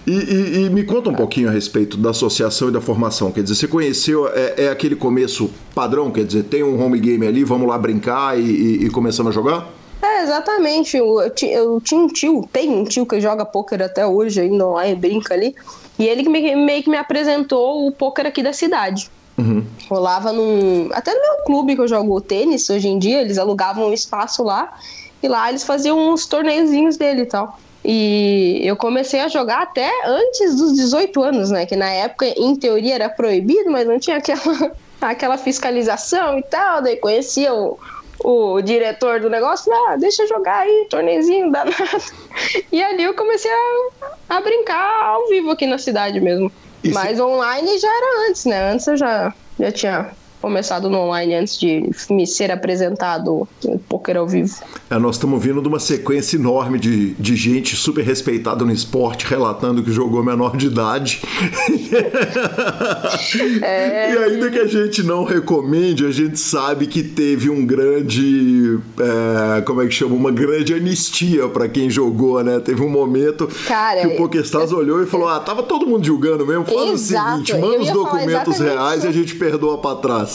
[0.08, 3.30] E, e, e, me conta um pouquinho a respeito da associação e da formação.
[3.30, 6.10] Quer dizer, você conheceu, é, é aquele começo padrão?
[6.10, 9.34] Quer dizer, tem um home game ali, vamos lá brincar e, e, e começamos a
[9.34, 9.68] jogar?
[10.04, 10.96] É, exatamente.
[10.96, 14.94] Eu, eu, tinha um tio, tem um tio que joga pôquer até hoje, ainda online,
[14.94, 15.54] brinca ali.
[15.98, 19.10] E ele me, meio que me apresentou o pôquer aqui da cidade.
[19.38, 19.64] Uhum.
[19.88, 20.90] Rolava num.
[20.92, 24.42] Até no meu clube que eu jogo tênis hoje em dia, eles alugavam um espaço
[24.42, 24.74] lá.
[25.22, 27.58] E lá eles faziam uns torneiozinhos dele e tal.
[27.82, 31.64] E eu comecei a jogar até antes dos 18 anos, né?
[31.64, 36.82] Que na época, em teoria, era proibido, mas não tinha aquela, aquela fiscalização e tal.
[36.82, 37.78] Daí conhecia o,
[38.24, 41.76] o diretor do negócio, ah, deixa eu jogar aí, tornezinho danado.
[42.72, 46.50] E ali eu comecei a, a brincar ao vivo aqui na cidade mesmo.
[46.92, 48.72] Mas online já era antes, né?
[48.72, 50.10] Antes eu já, já tinha
[50.44, 54.54] começado no online antes de me ser apresentado o poker ao vivo.
[54.90, 59.24] É, nós estamos vindo de uma sequência enorme de, de gente super respeitada no esporte
[59.24, 61.22] relatando que jogou menor de idade.
[63.62, 64.12] É...
[64.12, 68.78] e ainda que a gente não recomende, a gente sabe que teve um grande.
[68.98, 70.14] É, como é que chama?
[70.14, 72.60] Uma grande anistia para quem jogou, né?
[72.60, 74.78] Teve um momento Cara, que o PokerStars eu...
[74.78, 76.64] olhou e falou: ah, tava todo mundo julgando mesmo.
[76.64, 77.28] Faz Exato.
[77.28, 80.33] o seguinte, manda os documentos reais e a gente perdoa para trás.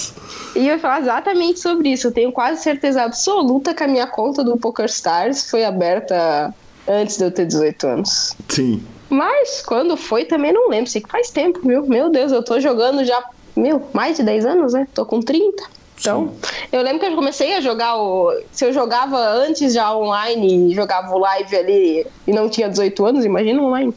[0.55, 2.07] E eu ia falar exatamente sobre isso.
[2.07, 6.53] Eu tenho quase certeza absoluta que a minha conta do PokerStars foi aberta
[6.87, 8.35] antes de eu ter 18 anos.
[8.47, 8.83] Sim.
[9.09, 10.89] Mas quando foi também não lembro.
[10.89, 11.85] Sei que faz tempo, viu?
[11.87, 13.23] Meu Deus, eu tô jogando já,
[13.55, 14.87] meu, mais de 10 anos, né?
[14.93, 15.79] Tô com 30.
[15.99, 16.51] Então, Sim.
[16.71, 18.31] eu lembro que eu comecei a jogar o.
[18.51, 23.05] Se eu jogava antes já online e jogava o live ali e não tinha 18
[23.05, 23.93] anos, imagina online.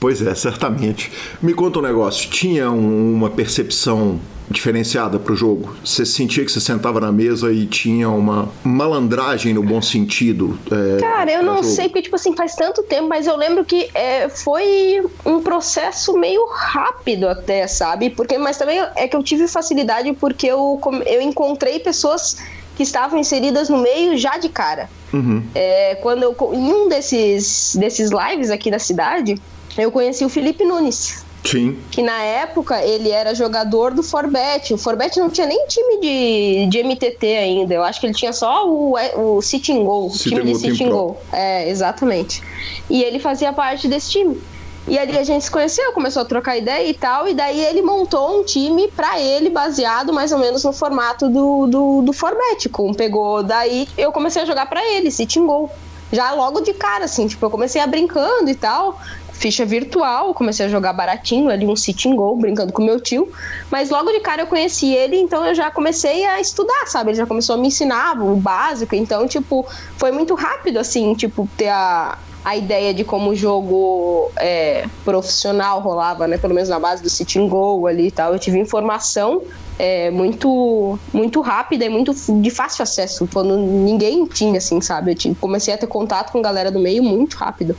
[0.00, 1.12] Pois é, certamente.
[1.42, 2.30] Me conta um negócio.
[2.30, 5.74] Tinha uma percepção diferenciada para o jogo?
[5.84, 10.58] Você sentia que você sentava na mesa e tinha uma malandragem no bom sentido?
[10.70, 11.68] É, Cara, eu não jogo?
[11.68, 16.16] sei, porque, tipo assim, faz tanto tempo, mas eu lembro que é, foi um processo
[16.16, 18.10] meio rápido até, sabe?
[18.10, 22.36] Porque, mas também é que eu tive facilidade porque eu, eu encontrei pessoas
[22.76, 24.88] que estavam inseridas no meio já de cara.
[25.12, 25.42] Uhum.
[25.54, 29.36] É, quando eu, em um desses, desses lives aqui da cidade,
[29.76, 31.24] eu conheci o Felipe Nunes.
[31.44, 31.78] Sim.
[31.90, 34.72] Que na época ele era jogador do Forbet.
[34.72, 37.74] O Forbet não tinha nem time de, de MTT ainda.
[37.74, 41.20] Eu acho que ele tinha só o, o Sitting Goal, o time de Sitting Goal.
[41.32, 42.42] É, exatamente.
[42.88, 44.40] E ele fazia parte desse time.
[44.86, 47.82] E ali a gente se conheceu, começou a trocar ideia e tal, e daí ele
[47.82, 52.68] montou um time para ele, baseado mais ou menos no formato do, do, do Forbet.
[52.68, 55.70] Com, pegou, daí eu comecei a jogar para ele, Sitting Goal
[56.12, 59.00] já logo de cara, assim, tipo, eu comecei a brincando e tal
[59.42, 63.28] ficha virtual, comecei a jogar baratinho ali, um sitting goal, brincando com meu tio.
[63.68, 67.10] Mas logo de cara eu conheci ele, então eu já comecei a estudar, sabe?
[67.10, 71.48] Ele já começou a me ensinar o básico, então, tipo, foi muito rápido, assim, tipo,
[71.56, 76.36] ter a, a ideia de como o jogo é, profissional rolava, né?
[76.36, 78.32] Pelo menos na base do sitting goal ali e tal.
[78.32, 79.42] Eu tive informação
[79.78, 85.16] é, muito muito rápida e muito de fácil acesso, quando ninguém tinha, assim, sabe?
[85.24, 87.76] Eu comecei a ter contato com galera do meio muito rápido.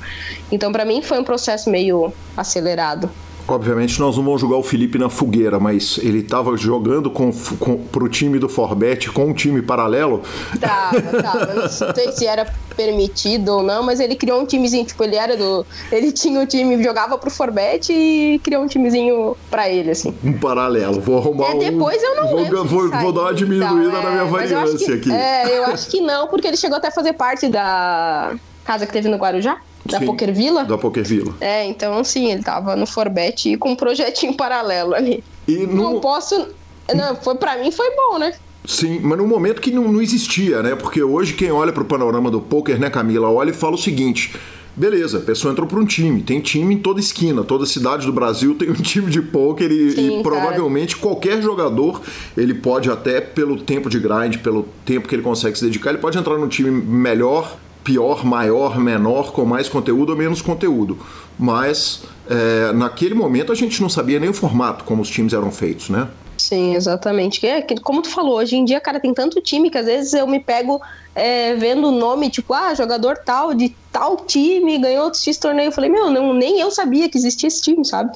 [0.52, 3.10] Então, para mim, foi um processo meio acelerado.
[3.48, 7.78] Obviamente nós não vamos jogar o Felipe na fogueira, mas ele estava jogando com, com,
[7.78, 10.22] pro time do Forbet com um time paralelo?
[10.60, 11.54] Tava, tava.
[11.54, 15.36] Não sei se era permitido ou não, mas ele criou um timezinho, tipo, ele era
[15.36, 15.66] do.
[15.92, 20.14] Ele tinha o um time, jogava pro Forbet e criou um timezinho pra ele, assim.
[20.24, 21.02] Um paralelo.
[21.02, 22.66] Vou arrumar é, depois eu não vou, lembro.
[22.66, 25.12] Vou, vou dar uma diminuída então, na minha é, variância que, aqui.
[25.12, 28.94] É, eu acho que não, porque ele chegou até a fazer parte da casa que
[28.94, 29.58] teve no Guarujá.
[29.86, 30.64] Da Sim, Poker Villa?
[30.64, 31.34] Da Poker Villa.
[31.42, 35.24] É, então sim, ele tava no Forbet com um projetinho paralelo ali.
[35.48, 35.76] E no...
[35.76, 36.48] Não posso.
[36.94, 38.34] Não, foi, pra mim foi bom, né?
[38.66, 40.76] Sim, mas num momento que não, não existia, né?
[40.76, 44.34] Porque hoje quem olha pro panorama do poker, né, Camila, olha e fala o seguinte.
[44.76, 46.24] Beleza, a pessoa entrou para um time.
[46.24, 49.92] Tem time em toda esquina, toda cidade do Brasil tem um time de pôquer e,
[49.92, 52.02] Sim, e provavelmente qualquer jogador,
[52.36, 56.00] ele pode até pelo tempo de grind, pelo tempo que ele consegue se dedicar, ele
[56.00, 60.98] pode entrar num time melhor, pior, maior, menor, com mais conteúdo ou menos conteúdo.
[61.38, 65.52] Mas é, naquele momento a gente não sabia nem o formato como os times eram
[65.52, 66.08] feitos, né?
[66.38, 67.46] Sim, exatamente.
[67.46, 70.28] É, como tu falou, hoje em dia, cara, tem tanto time que às vezes eu
[70.28, 70.82] me pego
[71.16, 75.68] é, vendo o nome, tipo, ah, jogador tal, de tal time, ganhou X torneio.
[75.68, 78.12] Eu falei, meu, não, nem eu sabia que existia esse time, sabe?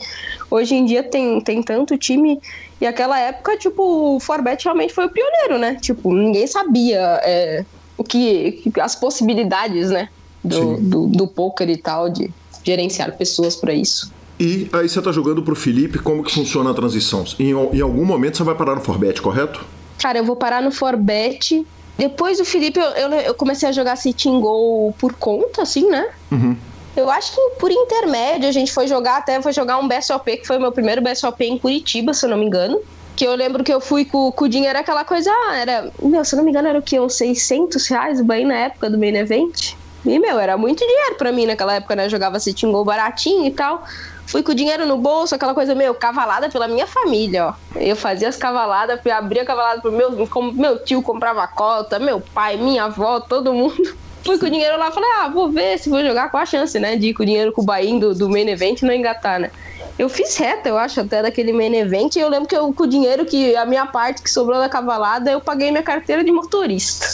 [0.50, 2.42] Hoje em dia tem, tem tanto time.
[2.82, 5.76] E aquela época, tipo, o Forbet realmente foi o pioneiro, né?
[5.76, 7.66] Tipo, ninguém sabia é,
[7.98, 10.10] o que, as possibilidades, né?
[10.44, 12.32] Do, do, do poker e tal, de
[12.64, 14.12] gerenciar pessoas para isso.
[14.40, 17.26] E aí você tá jogando pro Felipe, como que funciona a transição?
[17.40, 19.66] Em, em algum momento você vai parar no Forbet, correto?
[19.98, 21.66] Cara, eu vou parar no Forbet.
[21.98, 26.08] Depois do Felipe, eu, eu, eu comecei a jogar Sitting Go por conta, assim, né?
[26.32, 26.56] Uhum.
[26.96, 30.48] Eu acho que por intermédio a gente foi jogar, até foi jogar um BSOP, que
[30.48, 32.80] foi o meu primeiro BSOP em Curitiba, se eu não me engano.
[33.18, 36.24] Que eu lembro que eu fui com, com o dinheiro, aquela coisa, ah, era, meu,
[36.24, 37.00] se não me engano, era o que?
[37.00, 39.74] Uns 600 reais o bem na época do main event.
[40.06, 42.06] E, meu, era muito dinheiro pra mim naquela época, né?
[42.06, 43.84] Eu jogava Sitting Go baratinho e tal.
[44.28, 47.54] Fui com o dinheiro no bolso, aquela coisa, meu, cavalada pela minha família, ó.
[47.76, 52.20] Eu fazia as cavaladas, abria a cavalada pro meu, como meu tio comprava cota, meu
[52.20, 53.98] pai, minha avó, todo mundo.
[54.24, 56.78] Fui com o dinheiro lá, falei, ah, vou ver se vou jogar, qual a chance,
[56.78, 59.40] né, de ir com o dinheiro com o bain do, do main event não engatar,
[59.40, 59.50] né.
[59.98, 62.84] Eu fiz reta, eu acho, até daquele main event, e eu lembro que eu, com
[62.84, 66.32] o dinheiro que, a minha parte que sobrou da cavalada, eu paguei minha carteira de
[66.32, 67.08] motorista.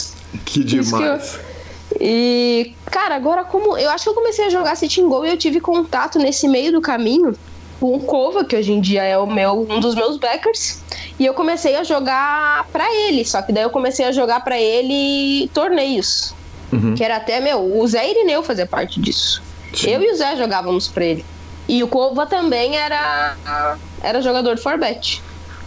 [0.44, 1.38] Que demais.
[2.00, 3.76] E, cara, agora como.
[3.78, 6.72] Eu acho que eu comecei a jogar Sitting Go e eu tive contato nesse meio
[6.72, 7.34] do caminho
[7.80, 10.80] com o Kova, que hoje em dia é o meu, um dos meus backers.
[11.18, 13.24] E eu comecei a jogar para ele.
[13.24, 16.34] Só que daí eu comecei a jogar para ele torneios.
[16.72, 16.94] Uhum.
[16.94, 19.42] Que era até, meu, o Zé Irineu fazia parte disso.
[19.74, 19.90] Sim.
[19.90, 21.24] Eu e o Zé jogávamos pra ele.
[21.68, 23.36] E o Kova também era,
[24.02, 25.22] era jogador de Forbet.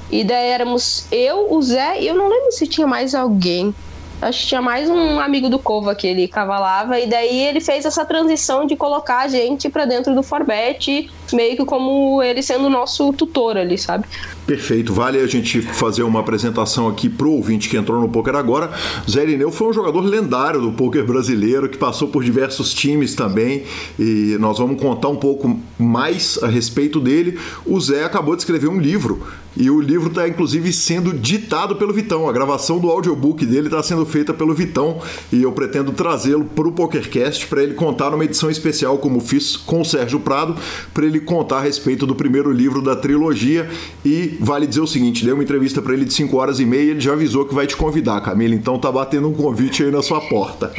[0.10, 3.74] E daí éramos eu, o Zé, e eu não lembro se tinha mais alguém.
[4.22, 7.86] Acho que tinha mais um amigo do Cova que ele cavalava, e daí ele fez
[7.86, 12.66] essa transição de colocar a gente para dentro do Forbet, meio que como ele sendo
[12.66, 14.06] o nosso tutor ali, sabe?
[14.46, 14.94] Perfeito.
[14.94, 18.72] Vale a gente fazer uma apresentação aqui pro ouvinte que entrou no poker agora.
[19.10, 23.64] Zé Irineu foi um jogador lendário do poker brasileiro que passou por diversos times também
[24.00, 27.38] e nós vamos contar um pouco mais a respeito dele.
[27.66, 29.26] O Zé acabou de escrever um livro
[29.60, 32.30] e o livro está inclusive sendo ditado pelo Vitão.
[32.30, 36.68] A gravação do audiobook dele está sendo feita pelo Vitão e eu pretendo trazê-lo para
[36.68, 40.56] o PokerCast para ele contar numa edição especial, como fiz com o Sérgio Prado,
[40.94, 43.70] para ele contar a respeito do primeiro livro da trilogia.
[44.04, 46.92] E vale dizer o seguinte: dei uma entrevista para ele de 5 horas e meia
[46.92, 48.56] ele já avisou que vai te convidar, Camila.
[48.56, 50.72] Então tá batendo um convite aí na sua porta.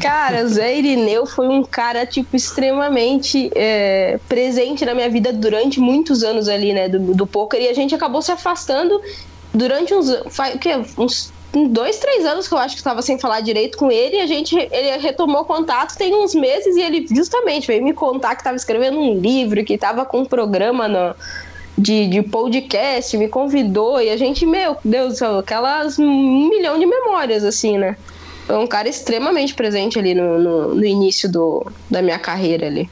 [0.00, 6.22] Cara, Zé Irineu foi um cara, tipo, extremamente é, presente na minha vida durante muitos
[6.22, 9.00] anos ali, né, do, do poker, e a gente acabou se afastando
[9.52, 10.70] durante uns, o quê?
[10.98, 11.32] uns
[11.64, 14.26] dois, três anos que eu acho que estava sem falar direito com ele, e a
[14.26, 18.56] gente ele retomou contato tem uns meses e ele justamente veio me contar que estava
[18.56, 21.14] escrevendo um livro, que estava com um programa no,
[21.76, 27.44] de, de podcast, me convidou e a gente, meu Deus, aquelas um milhão de memórias,
[27.44, 27.96] assim, né?
[28.46, 32.88] Foi um cara extremamente presente ali no, no, no início do, da minha carreira ali.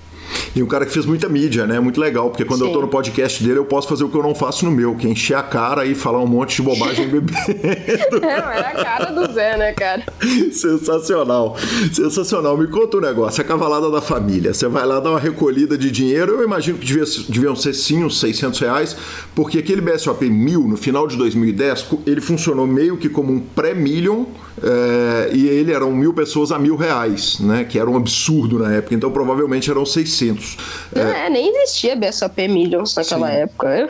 [0.55, 1.81] E um cara que fez muita mídia, né?
[1.81, 2.69] Muito legal, porque quando Sim.
[2.69, 4.95] eu tô no podcast dele, eu posso fazer o que eu não faço no meu,
[4.95, 8.25] que é encher a cara e falar um monte de bobagem bebendo.
[8.25, 10.05] É, era a cara do Zé, né, cara?
[10.53, 11.57] Sensacional.
[11.93, 12.57] Sensacional.
[12.57, 13.41] Me conta um negócio.
[13.41, 14.55] A cavalada da família.
[14.55, 16.35] Você vai lá dar uma recolhida de dinheiro.
[16.35, 18.97] Eu imagino que devia, deviam ser sim uns 600 reais,
[19.35, 24.27] porque aquele BSOP 1000, no final de 2010, ele funcionou meio que como um pré-million.
[24.63, 27.65] É, e ele eram mil pessoas a mil reais, né?
[27.65, 28.95] Que era um absurdo na época.
[28.95, 30.57] Então provavelmente eram 600.
[30.95, 33.37] É, nem existia BSOP Millions naquela Sim.
[33.37, 33.69] época.
[33.77, 33.89] Eu,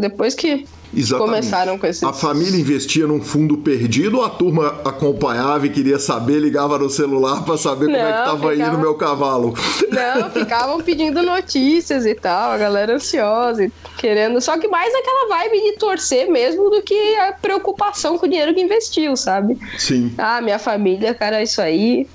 [0.00, 1.30] depois que Exatamente.
[1.40, 2.02] começaram com esses.
[2.02, 6.90] A família investia num fundo perdido ou a turma acompanhava e queria saber, ligava no
[6.90, 9.54] celular para saber como é que Não, tava ficava- indo meu cavalo?
[9.90, 14.40] Não, ficavam pedindo notícias e tal, a galera ansiosa, e querendo.
[14.40, 18.54] Só que mais aquela vibe de torcer mesmo do que a preocupação com o dinheiro
[18.54, 19.58] que investiu, sabe?
[19.78, 20.12] Sim.
[20.18, 22.06] Ah, minha família, cara, isso aí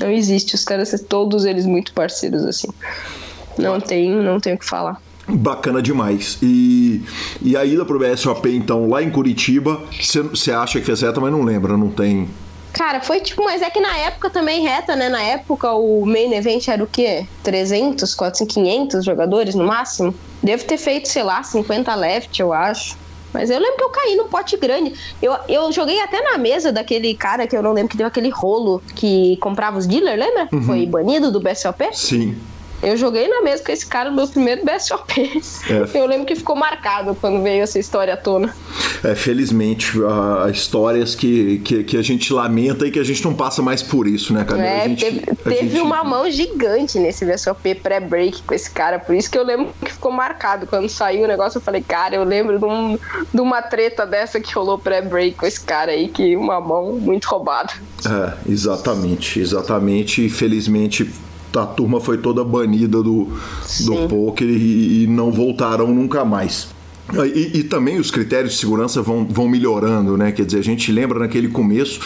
[0.00, 0.54] não existe.
[0.54, 2.68] Os caras, todos eles muito parceiros, assim.
[3.58, 5.00] Não tem, não tem o que falar.
[5.28, 6.38] Bacana demais.
[6.42, 7.02] E,
[7.40, 9.80] e a ida pro BSOP, então, lá em Curitiba,
[10.30, 12.28] você acha que fez reta, mas não lembra, não tem.
[12.72, 15.08] Cara, foi tipo, mas é que na época também reta, né?
[15.08, 17.26] Na época o main event era o quê?
[17.42, 20.14] 300, 400, 500 jogadores no máximo?
[20.42, 22.96] Devo ter feito, sei lá, 50 left, eu acho.
[23.32, 24.94] Mas eu lembro que eu caí no pote grande.
[25.20, 28.30] Eu, eu joguei até na mesa daquele cara que eu não lembro que deu aquele
[28.30, 30.48] rolo que comprava os dealers, lembra?
[30.62, 31.88] Foi banido do BSOP.
[31.92, 32.36] Sim.
[32.82, 35.40] Eu joguei na mesa com esse cara no meu primeiro BSOP.
[35.70, 35.98] É.
[35.98, 38.54] Eu lembro que ficou marcado quando veio essa história à tona.
[39.04, 39.92] É, felizmente,
[40.44, 43.82] há histórias que, que, que a gente lamenta e que a gente não passa mais
[43.82, 44.66] por isso, né, Camila?
[44.66, 45.04] É, a gente,
[45.44, 49.44] teve, gente- uma mão gigante nesse VSOP pré-break com esse cara, por isso que eu
[49.44, 50.66] lembro que ficou marcado.
[50.66, 52.98] Quando saiu o negócio, eu falei, cara, eu lembro de, um-
[53.32, 57.26] de uma treta dessa que rolou pré-break com esse cara aí, que uma mão muito
[57.26, 57.72] roubada.
[58.06, 60.26] É, exatamente, exatamente.
[60.26, 61.08] E felizmente
[61.54, 63.28] a turma foi toda banida do,
[63.80, 66.68] do poker e, e não voltarão nunca mais.
[67.34, 70.32] E, e também os critérios de segurança vão, vão melhorando, né?
[70.32, 72.00] Quer dizer, a gente lembra naquele começo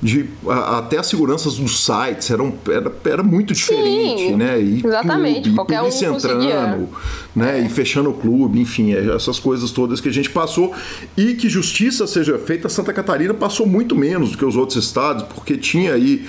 [0.00, 4.60] de a- até as seguranças dos sites eram, era, era muito diferente, Sim, né?
[4.60, 6.88] E exatamente, clube, qualquer um polícia entrando,
[7.36, 7.60] né?
[7.60, 10.72] E fechando o clube, enfim, é, essas coisas todas que a gente passou
[11.16, 15.24] e que justiça seja feita, Santa Catarina passou muito menos do que os outros estados,
[15.34, 16.26] porque tinha aí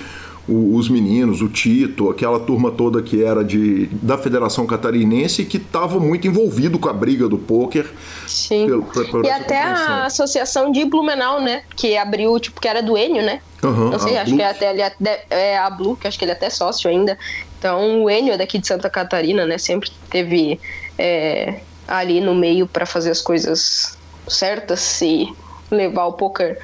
[0.48, 5.56] o- os meninos, o Tito, aquela turma toda que era de, da Federação Catarinense que
[5.58, 7.86] estava muito envolvido com a briga do pôquer.
[8.26, 8.66] Sim.
[8.66, 11.62] Pelo- e até a associação de Blumenau, né?
[11.76, 13.40] Que abriu, tipo, que era do Enio, né?
[13.62, 14.36] Aham, Não sei, acho Blue.
[14.38, 14.82] que é até ele
[15.30, 17.18] é a Blue, que acho que ele é até sócio ainda.
[17.58, 19.58] Então o Enio é daqui de Santa Catarina, né?
[19.58, 20.58] Sempre teve
[20.98, 25.28] é, ali no meio para fazer as coisas certas e
[25.70, 26.58] levar o poker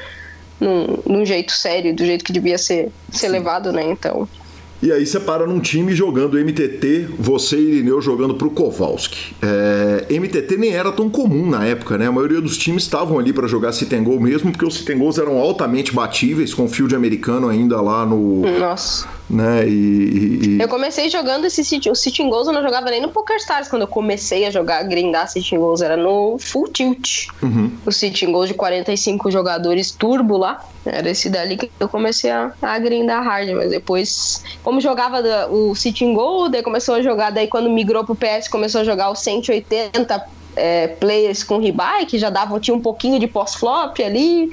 [0.60, 3.84] num, num jeito sério, do jeito que devia ser, ser levado, né?
[3.84, 4.28] Então.
[4.82, 9.34] E aí você para num time jogando MTT, você e Irineu jogando pro Kowalski.
[9.40, 12.06] É, MTT nem era tão comum na época, né?
[12.06, 13.72] A maioria dos times estavam ali para jogar
[14.04, 18.42] go mesmo, porque os goes eram altamente batíveis, com field americano ainda lá no...
[18.58, 19.08] Nossa.
[19.28, 19.66] Né?
[19.66, 21.60] E, e- Eu comecei jogando esse
[21.90, 25.28] o Sitting Goals, eu não jogava nem no PokerStars quando eu comecei a jogar, grindar
[25.28, 27.26] Sitting Goals, era no Full Tilt.
[27.42, 27.70] Uhum.
[27.84, 32.52] O Sitting Goals de 45 jogadores turbo lá, era esse dali que eu comecei a,
[32.62, 37.30] a grindar hard, mas depois, como jogava da- o Sitting Goal, daí começou a jogar,
[37.30, 42.18] daí quando migrou pro PS, começou a jogar os 180 é, players com rebuy, que
[42.18, 44.50] já dava, tinha um pouquinho de pós-flop ali,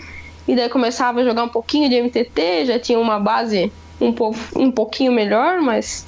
[0.47, 3.71] e daí começava a jogar um pouquinho de MTT, já tinha uma base
[4.03, 6.05] um, po um pouquinho melhor, mas.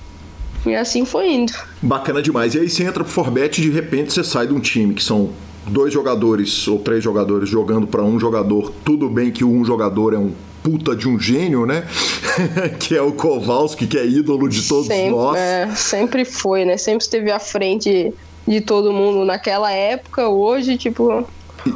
[0.65, 1.53] E assim foi indo.
[1.81, 2.55] Bacana demais.
[2.55, 5.03] E aí você entra pro Forbet e de repente você sai de um time que
[5.03, 5.29] são
[5.67, 8.71] dois jogadores ou três jogadores jogando para um jogador.
[8.83, 10.31] Tudo bem que um jogador é um
[10.63, 11.85] puta de um gênio, né?
[12.79, 15.37] que é o Kowalski, que é ídolo de todos sempre, nós.
[15.37, 16.77] é, sempre foi, né?
[16.77, 18.11] Sempre esteve à frente
[18.47, 20.27] de todo mundo naquela época.
[20.27, 21.25] Hoje, tipo, um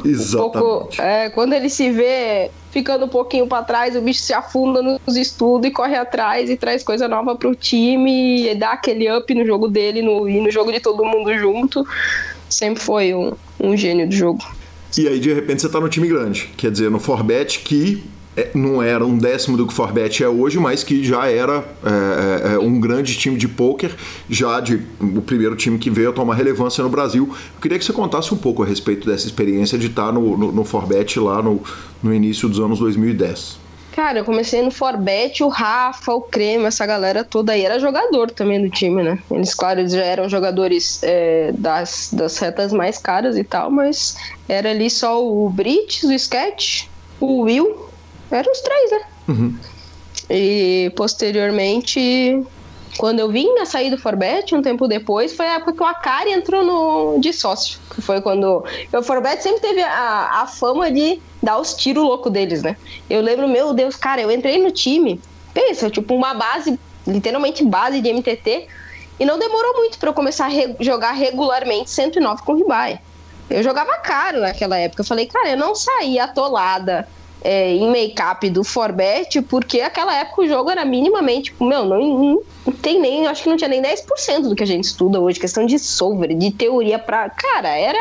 [0.04, 0.58] Exatamente.
[0.58, 1.00] pouco.
[1.00, 5.16] É, quando ele se vê ficando um pouquinho pra trás, o bicho se afunda nos
[5.16, 9.44] estudos e corre atrás e traz coisa nova pro time e dá aquele up no
[9.44, 11.86] jogo dele no, e no jogo de todo mundo junto.
[12.48, 14.44] Sempre foi um, um gênio do jogo.
[14.98, 16.50] E aí, de repente, você tá no time grande.
[16.56, 18.02] Quer dizer, no Forbet, que
[18.54, 22.54] não era um décimo do que o Forbet é hoje, mas que já era é,
[22.54, 23.94] é, um grande time de pôquer,
[24.28, 27.28] já de o primeiro time que veio a tomar relevância no Brasil.
[27.28, 30.52] Eu queria que você contasse um pouco a respeito dessa experiência de estar no, no,
[30.52, 31.60] no Forbet lá no,
[32.02, 33.58] no início dos anos 2010.
[33.92, 38.30] Cara, eu comecei no Forbet, o Rafa, o Creme, essa galera toda aí era jogador
[38.30, 39.18] também do time, né?
[39.28, 44.16] Eles, claro, eles já eram jogadores é, das, das retas mais caras e tal, mas
[44.48, 46.84] era ali só o Brits, o Sketch,
[47.18, 47.89] o Will,
[48.30, 49.00] eram os três, né?
[49.28, 49.56] Uhum.
[50.28, 52.42] E posteriormente,
[52.98, 55.86] quando eu vim a sair do Forbet, um tempo depois, foi a época que o
[55.86, 57.78] Akari entrou no, de sócio.
[57.94, 58.64] Que foi quando.
[58.92, 62.76] O Forbet sempre teve a, a fama de dar os tiros loucos deles, né?
[63.08, 65.20] Eu lembro, meu Deus, cara, eu entrei no time,
[65.54, 68.68] pensa, tipo, uma base, literalmente base de MTT,
[69.18, 73.00] e não demorou muito para eu começar a re- jogar regularmente 109 com ribai.
[73.48, 75.02] Eu jogava caro naquela época.
[75.02, 77.08] Eu falei, cara, eu não saí atolada
[77.42, 82.42] é, em make-up do Forbet, porque aquela época o jogo era minimamente, tipo, meu, não,
[82.66, 85.40] não tem nem, acho que não tinha nem 10% do que a gente estuda hoje,
[85.40, 87.30] questão de solver, de teoria pra.
[87.30, 87.98] Cara, era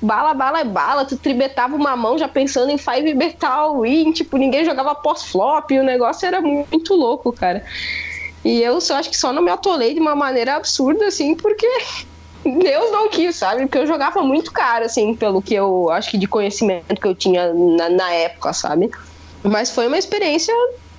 [0.00, 1.04] bala, bala, bala.
[1.04, 5.82] Tu tribetava uma mão já pensando em five metal win, tipo, ninguém jogava pós-flop, o
[5.82, 7.64] negócio era muito louco, cara.
[8.44, 11.66] E eu só acho que só não me atolei de uma maneira absurda, assim, porque
[12.44, 13.62] Deus não quis, sabe?
[13.62, 17.14] Porque eu jogava muito caro, assim, pelo que eu acho que de conhecimento que eu
[17.14, 18.90] tinha na, na época, sabe?
[19.42, 20.54] Mas foi uma experiência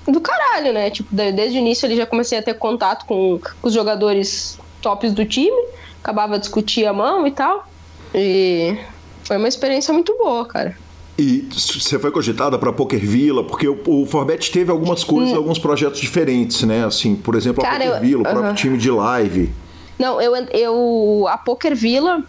[0.08, 0.90] do caralho, né?
[0.90, 5.14] Tipo, desde o início ele já comecei a ter contato com, com os jogadores tops
[5.14, 5.58] do time,
[6.02, 7.68] acabava de discutir a mão e tal.
[8.14, 8.78] E
[9.24, 10.76] foi uma experiência muito boa, cara.
[11.18, 15.38] E você foi cogitada para Poker Villa, porque o, o Forbet teve algumas coisas, hum.
[15.38, 16.86] alguns projetos diferentes, né?
[16.86, 18.56] Assim, por exemplo, a Cara, Poker eu, Villa, o próprio uh -huh.
[18.56, 19.52] time de live.
[20.00, 22.24] Não, eu, eu a Poker Villa,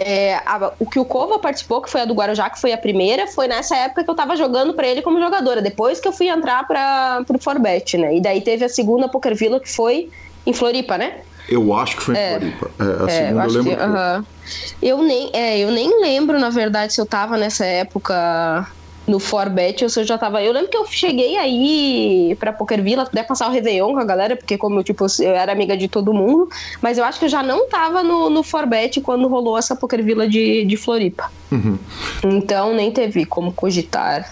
[0.00, 2.78] é, a, o que o Cova participou, que foi a do Guarujá, que foi a
[2.78, 6.12] primeira, foi nessa época que eu tava jogando para ele como jogadora, depois que eu
[6.12, 8.16] fui entrar para pro Forbet, né?
[8.16, 10.10] E daí teve a segunda Poker Villa, que foi
[10.44, 11.20] em Floripa, né?
[11.48, 12.70] Eu acho que foi em é, Floripa.
[12.80, 13.76] É, a é, segunda eu, eu lembro.
[13.76, 14.24] Que, uh -huh.
[14.82, 18.66] eu, nem, é, eu nem lembro, na verdade, se eu tava nessa época
[19.06, 20.42] no Forbet ou eu já tava.
[20.42, 24.04] Eu lembro que eu cheguei aí pra Poker Villa, até passar o Réveillon com a
[24.04, 26.48] galera, porque como eu, tipo, eu era amiga de todo mundo,
[26.80, 30.02] mas eu acho que eu já não tava no, no Forbet quando rolou essa Poker
[30.02, 31.30] Villa de, de Floripa.
[31.50, 31.78] Uhum.
[32.24, 34.26] Então nem teve como cogitar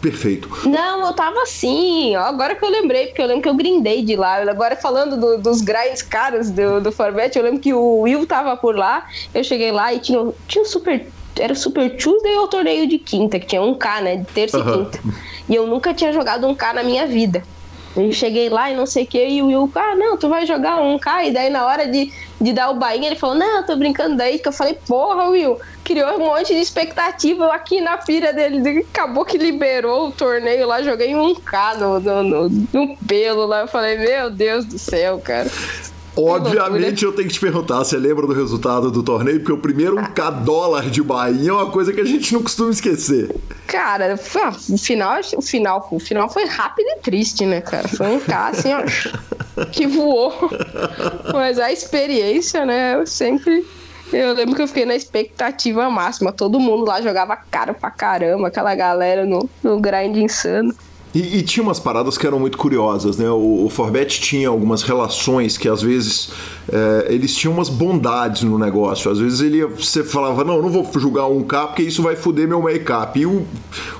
[0.00, 0.48] Perfeito.
[0.66, 4.02] Não, eu tava assim, ó, agora que eu lembrei, porque eu lembro que eu grindei
[4.02, 4.36] de lá.
[4.36, 8.56] Agora falando do, dos grinds caros do, do Forbet, eu lembro que o Will tava
[8.56, 11.06] por lá, eu cheguei lá e tinha, tinha um super.
[11.38, 14.16] Era o Super Tuesday ou o torneio de quinta, que tinha um K, né?
[14.16, 14.68] De terça uhum.
[14.68, 15.00] e quinta.
[15.48, 17.42] E eu nunca tinha jogado um K na minha vida.
[17.96, 20.46] Eu cheguei lá e não sei o que, e o Will, ah, não, tu vai
[20.46, 23.56] jogar um K, e daí na hora de, de dar o bainha, ele falou, não,
[23.58, 27.80] eu tô brincando daí, que eu falei, porra, Will, criou um monte de expectativa aqui
[27.80, 32.48] na pira dele, acabou que liberou o torneio lá, joguei um K no, no, no,
[32.72, 35.50] no pelo lá, eu falei, meu Deus do céu, cara.
[36.16, 39.38] Obviamente eu tenho que te perguntar, você lembra do resultado do torneio?
[39.38, 42.42] Porque o primeiro um K dólar de Bahia é uma coisa que a gente não
[42.42, 43.34] costuma esquecer.
[43.66, 47.88] Cara, o final, o final, o final foi rápido e triste, né, cara?
[47.88, 48.82] Foi um K assim, ó,
[49.70, 50.34] que voou.
[51.32, 53.64] Mas a experiência, né, eu sempre
[54.12, 56.32] eu lembro que eu fiquei na expectativa máxima.
[56.32, 60.74] Todo mundo lá jogava caro pra caramba, aquela galera no, no grind insano.
[61.14, 63.28] E, e, tinha umas paradas que eram muito curiosas, né?
[63.28, 66.30] O, o Forbet tinha algumas relações que às vezes
[66.72, 69.10] é, eles tinham umas bondades no negócio.
[69.10, 72.14] Às vezes ele você falava, não, eu não vou jogar um K porque isso vai
[72.14, 73.18] foder meu make-up.
[73.18, 73.44] E o,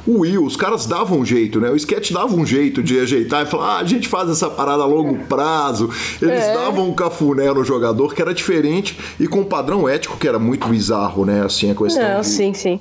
[0.06, 1.68] o Will, os caras davam um jeito, né?
[1.70, 4.84] O sketch dava um jeito de ajeitar e falar, ah, a gente faz essa parada
[4.84, 5.90] a longo prazo.
[6.22, 6.54] Eles é.
[6.54, 10.38] davam um cafuné no jogador que era diferente e com um padrão ético que era
[10.38, 11.44] muito bizarro, né?
[11.44, 12.02] Assim, a questão.
[12.02, 12.26] Não, de...
[12.28, 12.78] sim, sim.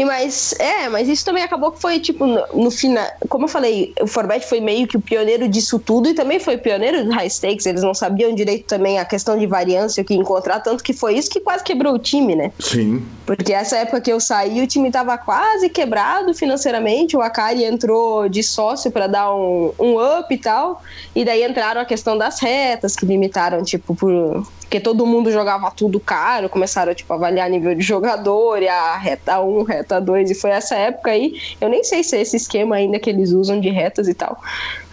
[0.00, 3.06] E mas, é, mas isso também acabou que foi, tipo, no, no final.
[3.28, 6.56] Como eu falei, o Forbet foi meio que o pioneiro disso tudo e também foi
[6.56, 7.66] pioneiro do high stakes.
[7.66, 11.18] Eles não sabiam direito também a questão de variância, o que encontrar, tanto que foi
[11.18, 12.50] isso que quase quebrou o time, né?
[12.58, 13.06] Sim.
[13.26, 17.14] Porque essa época que eu saí, o time tava quase quebrado financeiramente.
[17.14, 20.82] O Akari entrou de sócio para dar um, um up e tal.
[21.14, 25.68] E daí entraram a questão das retas, que limitaram, tipo, por porque todo mundo jogava
[25.72, 30.30] tudo caro, começaram tipo, a avaliar nível de jogador, e a reta 1, reta 2,
[30.30, 31.34] e foi essa época aí.
[31.60, 34.40] Eu nem sei se é esse esquema ainda que eles usam de retas e tal,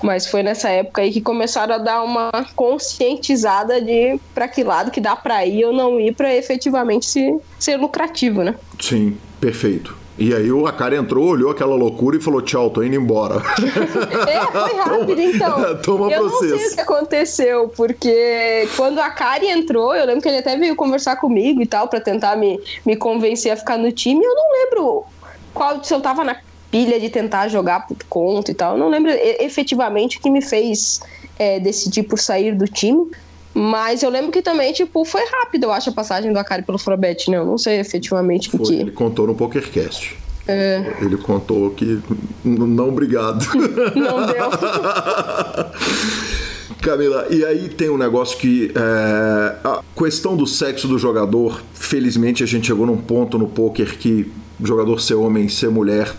[0.01, 4.89] mas foi nessa época aí que começaram a dar uma conscientizada de para que lado
[4.89, 8.55] que dá para ir ou não ir para efetivamente se, ser lucrativo, né?
[8.80, 9.95] Sim, perfeito.
[10.18, 13.36] E aí o Akari entrou, olhou aquela loucura e falou: tchau, tô indo embora.
[14.28, 15.78] É, foi rápido, então.
[15.82, 16.51] Toma eu processo.
[16.51, 20.57] não sei o que aconteceu, porque quando a Akari entrou, eu lembro que ele até
[20.57, 24.24] veio conversar comigo e tal, para tentar me, me convencer a ficar no time.
[24.24, 25.05] Eu não lembro
[25.53, 26.36] qual se eu tava na
[26.72, 28.74] pilha de tentar jogar por conta e tal.
[28.74, 30.99] Eu não lembro efetivamente o que me fez
[31.38, 33.09] é, decidir por sair do time.
[33.54, 36.78] Mas eu lembro que também, tipo, foi rápido, eu acho, a passagem do Akari pelo
[36.78, 37.38] Frobet, né?
[37.38, 38.74] Eu não sei efetivamente o que.
[38.74, 40.16] Ele contou no PokerCast.
[40.48, 40.93] É.
[41.02, 42.00] Ele contou que.
[42.43, 43.45] Não, obrigado.
[43.95, 44.50] Não deu.
[46.82, 52.43] Camila, e aí tem um negócio que é, a questão do sexo do jogador, felizmente
[52.43, 54.32] a gente chegou num ponto no poker que
[54.64, 56.16] jogador ser homem, ser mulher,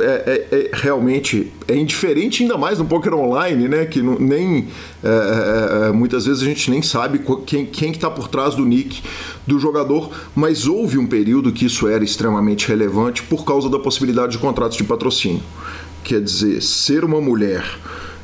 [0.00, 3.84] é, é, é, realmente é indiferente, ainda mais no poker online, né?
[3.84, 4.68] Que nem
[5.04, 8.54] é, é, é, muitas vezes a gente nem sabe quem, quem que está por trás
[8.54, 9.02] do nick
[9.46, 14.32] do jogador, mas houve um período que isso era extremamente relevante por causa da possibilidade
[14.32, 15.42] de contratos de patrocínio.
[16.02, 17.64] Quer dizer, ser uma mulher.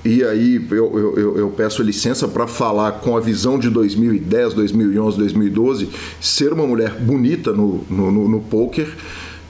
[0.04, 5.16] E aí eu, eu, eu peço licença para falar com a visão de 2010, 2011,
[5.16, 5.88] 2012,
[6.20, 8.88] ser uma mulher bonita no, no, no, no poker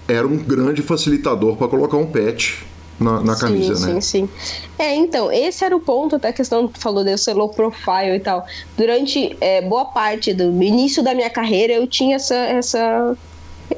[0.08, 2.64] era um grande facilitador para colocar um pet
[2.98, 4.00] na, na camisa, sim, né?
[4.00, 4.28] Sim, sim.
[4.78, 7.48] É, então, esse era o ponto, até a questão que tu falou do seu low
[7.48, 8.44] profile e tal.
[8.76, 13.16] Durante é, boa parte do início da minha carreira, eu tinha essa, essa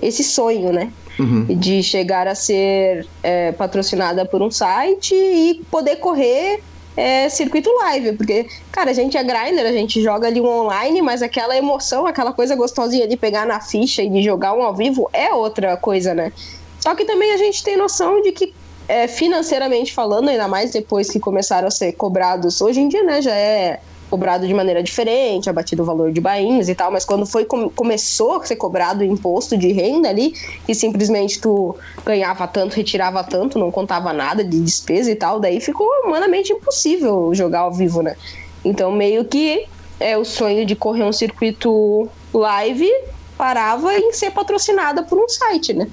[0.03, 0.93] esse sonho, né?
[1.19, 1.45] Uhum.
[1.45, 6.61] De chegar a ser é, patrocinada por um site e poder correr
[6.97, 11.03] é, circuito live, porque, cara, a gente é grinder, a gente joga ali um online,
[11.03, 14.75] mas aquela emoção, aquela coisa gostosinha de pegar na ficha e de jogar um ao
[14.75, 16.33] vivo é outra coisa, né?
[16.81, 18.55] Só que também a gente tem noção de que,
[18.87, 23.23] é, financeiramente falando, ainda mais depois que começaram a ser cobrados, hoje em dia, né,
[23.23, 23.81] já é
[24.11, 28.37] cobrado de maneira diferente, abatido o valor de bainhas e tal, mas quando foi começou
[28.37, 30.35] a ser cobrado o imposto de renda ali,
[30.69, 35.61] e simplesmente tu ganhava tanto, retirava tanto, não contava nada de despesa e tal, daí
[35.61, 38.17] ficou humanamente impossível jogar ao vivo, né?
[38.65, 39.67] Então meio que
[39.99, 42.91] é o sonho de correr um circuito live
[43.37, 45.89] parava em ser patrocinada por um site, né?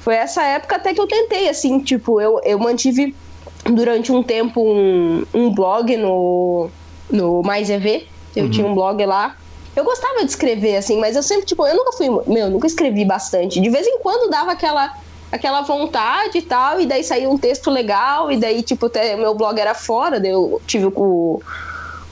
[0.00, 3.14] Foi essa época até que eu tentei, assim, tipo, eu, eu mantive
[3.64, 6.68] durante um tempo um, um blog no,
[7.10, 8.06] no Mais EV.
[8.34, 8.50] Eu uhum.
[8.50, 9.36] tinha um blog lá.
[9.74, 12.08] Eu gostava de escrever, assim, mas eu sempre, tipo, eu nunca fui.
[12.26, 13.60] Meu, nunca escrevi bastante.
[13.60, 14.94] De vez em quando dava aquela
[15.32, 19.34] aquela vontade e tal, e daí saía um texto legal, e daí, tipo, até meu
[19.34, 21.40] blog era fora, daí eu tive o,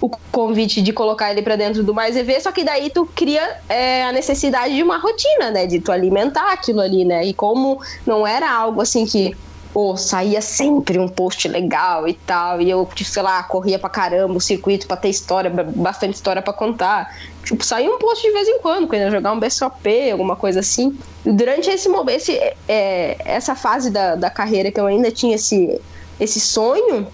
[0.00, 3.58] o convite de colocar ele para dentro do Mais EV, só que daí tu cria
[3.68, 7.78] é, a necessidade de uma rotina, né, de tu alimentar aquilo ali, né, e como
[8.06, 9.36] não era algo assim que
[9.72, 13.88] pô, saía sempre um post legal e tal, e eu, tipo, sei lá, corria pra
[13.88, 17.16] caramba o circuito pra ter história, bastante história pra contar.
[17.44, 20.60] Tipo, saía um post de vez em quando, quando eu jogar um BSOP, alguma coisa
[20.60, 20.98] assim.
[21.24, 22.32] Durante esse momento, esse,
[22.68, 25.80] é, essa fase da, da carreira que eu ainda tinha esse,
[26.18, 27.06] esse sonho,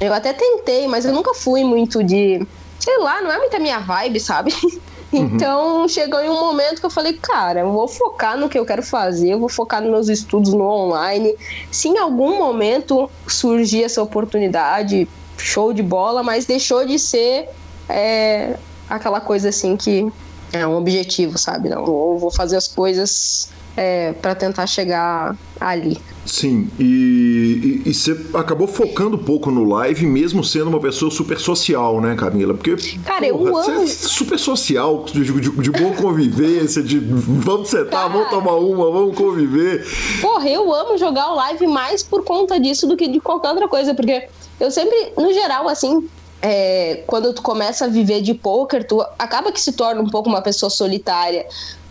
[0.00, 2.44] eu até tentei, mas eu nunca fui muito de.
[2.80, 4.52] Sei lá, não é muita minha vibe, sabe?
[5.12, 5.24] Uhum.
[5.24, 8.64] Então chegou em um momento que eu falei, cara, eu vou focar no que eu
[8.64, 11.36] quero fazer, eu vou focar nos meus estudos no online.
[11.70, 15.06] Se em algum momento surgir essa oportunidade,
[15.36, 17.48] show de bola, mas deixou de ser
[17.88, 18.56] é,
[18.88, 20.10] aquela coisa assim que
[20.52, 21.68] é um objetivo, sabe?
[21.68, 25.98] Não, eu vou fazer as coisas é, para tentar chegar ali.
[26.24, 31.38] Sim, e, e, você acabou focando um pouco no live, mesmo sendo uma pessoa super
[31.38, 32.54] social, né, Camila?
[32.54, 33.82] Porque, cara, porra, eu amo.
[33.82, 38.90] É super social, de, de, de boa convivência, de vamos sentar, Cara, vamos tomar uma,
[38.90, 39.84] vamos conviver.
[40.20, 43.66] Porra, eu amo jogar o live mais por conta disso do que de qualquer outra
[43.66, 44.28] coisa, porque
[44.60, 46.08] eu sempre, no geral, assim,
[46.40, 50.28] é, quando tu começa a viver de poker, tu acaba que se torna um pouco
[50.28, 51.46] uma pessoa solitária.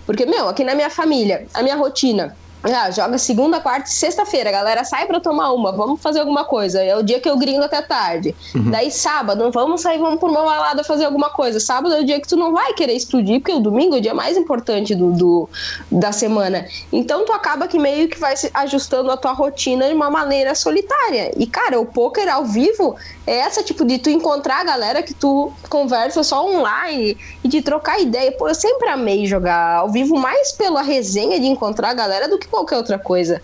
[0.06, 4.52] Porque, meu, aqui na minha família, a minha rotina ah, joga segunda, quarta e sexta-feira.
[4.52, 6.84] Galera, sai pra tomar uma, vamos fazer alguma coisa.
[6.84, 8.36] É o dia que eu gringo até tarde.
[8.54, 8.70] Uhum.
[8.70, 11.60] Daí, sábado, vamos sair, vamos por uma balada fazer alguma coisa.
[11.60, 14.02] Sábado é o dia que tu não vai querer explodir, porque o domingo é o
[14.02, 15.50] dia mais importante do, do
[15.92, 16.68] da semana.
[16.92, 20.54] Então, tu acaba que meio que vai se ajustando a tua rotina de uma maneira
[20.54, 21.32] solitária.
[21.36, 22.96] E, cara, o poker ao vivo
[23.26, 27.62] é essa, tipo, de tu encontrar a galera que tu conversa só online e de
[27.62, 28.32] trocar ideia.
[28.34, 32.38] Pô, eu sempre amei jogar ao vivo mais pela resenha de encontrar a galera do
[32.38, 33.42] que qualquer outra coisa.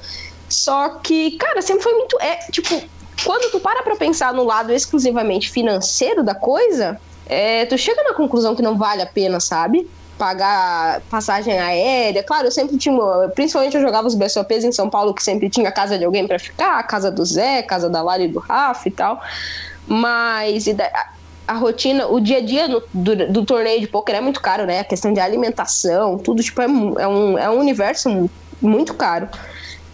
[0.50, 2.20] Só que, cara, sempre foi muito.
[2.22, 2.82] É, tipo,
[3.24, 8.14] quando tu para pra pensar no lado exclusivamente financeiro da coisa, é, tu chega na
[8.14, 9.90] conclusão que não vale a pena, sabe?
[10.18, 12.24] Pagar passagem aérea.
[12.24, 12.96] Claro, eu sempre tinha.
[13.36, 16.40] Principalmente eu jogava os BSOPs em São Paulo, que sempre tinha casa de alguém para
[16.40, 19.22] ficar, casa do Zé, casa da Lari e do Rafa e tal.
[19.86, 21.10] Mas a,
[21.48, 24.66] a, rotina, o dia a dia no, do, do, torneio de poker é muito caro,
[24.66, 24.80] né?
[24.80, 28.30] A questão de alimentação, tudo, tipo, é, é, um, é um universo
[28.62, 29.30] muito caro.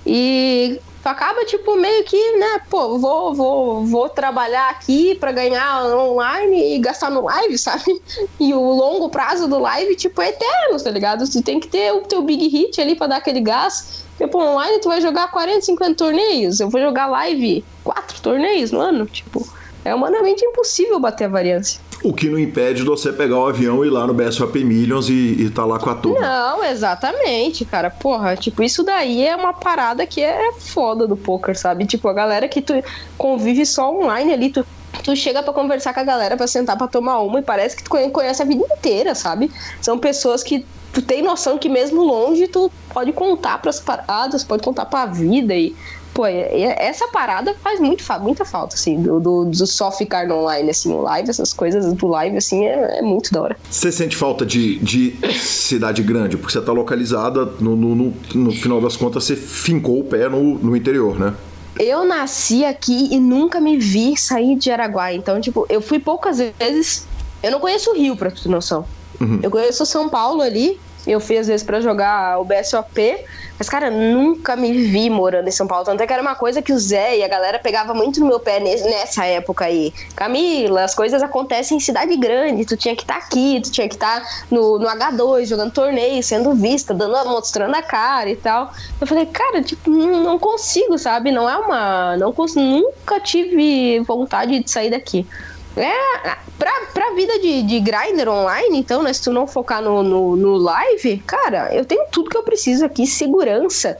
[0.05, 5.85] E tu acaba, tipo, meio que, né, pô, vou, vou, vou trabalhar aqui para ganhar
[5.95, 8.01] online e gastar no live, sabe?
[8.39, 11.29] E o longo prazo do live, tipo, é eterno, tá ligado?
[11.29, 14.05] Tu tem que ter o teu big hit ali para dar aquele gás.
[14.31, 16.59] Pô, online tu vai jogar 40, 50 torneios.
[16.59, 19.45] Eu vou jogar live quatro torneios no ano, tipo
[19.85, 21.79] é humanamente impossível bater a variância.
[22.03, 25.09] O que não impede de você pegar o avião e ir lá no BSOP Millions
[25.09, 26.19] e, e tá lá com a turma.
[26.19, 27.89] Não, exatamente, cara.
[27.89, 31.85] Porra, tipo, isso daí é uma parada que é foda do poker, sabe?
[31.85, 32.73] Tipo, a galera que tu
[33.17, 34.65] convive só online ali, tu
[35.03, 37.83] tu chega para conversar com a galera para sentar para tomar uma e parece que
[37.83, 39.51] tu conhece a vida inteira, sabe?
[39.81, 44.43] São pessoas que tu tem noção que mesmo longe tu pode contar para as paradas,
[44.43, 45.75] pode contar para a vida e
[46.13, 50.69] Pô, essa parada faz muito, muita falta, assim, do, do, do, só ficar no online,
[50.69, 53.57] assim, o live, essas coisas do live, assim, é, é muito da hora.
[53.69, 56.37] Você sente falta de, de cidade grande?
[56.37, 60.29] Porque você tá localizada, no, no, no, no final das contas, você fincou o pé
[60.29, 61.33] no, no interior, né?
[61.79, 65.11] Eu nasci aqui e nunca me vi sair de Araguá.
[65.11, 67.07] Então, tipo, eu fui poucas vezes.
[67.41, 68.85] Eu não conheço o Rio, pra tu ter noção.
[69.19, 69.39] Uhum.
[69.41, 70.79] Eu conheço São Paulo ali.
[71.05, 73.17] Eu fui às vezes para jogar o BSOP,
[73.57, 75.85] Mas, cara, nunca me vi morando em São Paulo.
[75.85, 78.25] Tanto é que era uma coisa que o Zé e a galera pegava muito no
[78.25, 79.93] meu pé nessa época aí.
[80.15, 82.65] Camila, as coisas acontecem em cidade grande.
[82.65, 85.71] Tu tinha que estar tá aqui, tu tinha que estar tá no, no H2, jogando
[85.71, 88.71] torneio, sendo vista, dando, mostrando a cara e tal.
[88.99, 91.31] Eu falei, cara, tipo, não, não consigo, sabe?
[91.31, 92.17] Não é uma.
[92.17, 95.27] Não consigo, nunca tive vontade de sair daqui.
[95.75, 99.11] É, pra, pra vida de, de grinder online, então, né?
[99.11, 102.85] Se tu não focar no, no, no live, cara, eu tenho tudo que eu preciso
[102.85, 103.97] aqui, segurança.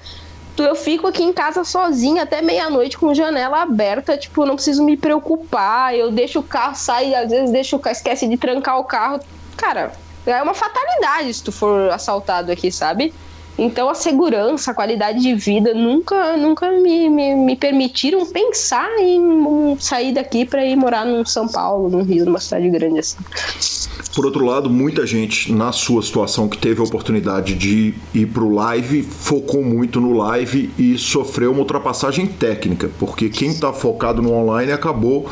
[0.56, 4.96] Eu fico aqui em casa sozinha até meia-noite com janela aberta, tipo, não preciso me
[4.96, 5.96] preocupar.
[5.96, 9.20] Eu deixo o carro sair, às vezes deixo o carro, esquece de trancar o carro.
[9.58, 9.92] Cara,
[10.26, 13.12] é uma fatalidade se tu for assaltado aqui, sabe?
[13.58, 19.78] Então a segurança, a qualidade de vida nunca, nunca me, me, me permitiram pensar em
[19.80, 23.18] sair daqui para ir morar no São Paulo, no Rio, numa cidade grande assim.
[24.16, 28.44] Por outro lado, muita gente na sua situação que teve a oportunidade de ir para
[28.44, 34.22] o live focou muito no live e sofreu uma ultrapassagem técnica, porque quem está focado
[34.22, 35.26] no online acabou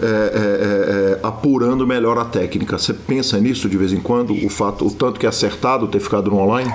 [0.00, 2.78] é, é, é, é, apurando melhor a técnica.
[2.78, 6.00] Você pensa nisso de vez em quando, o fato, o tanto que é acertado ter
[6.00, 6.72] ficado no online?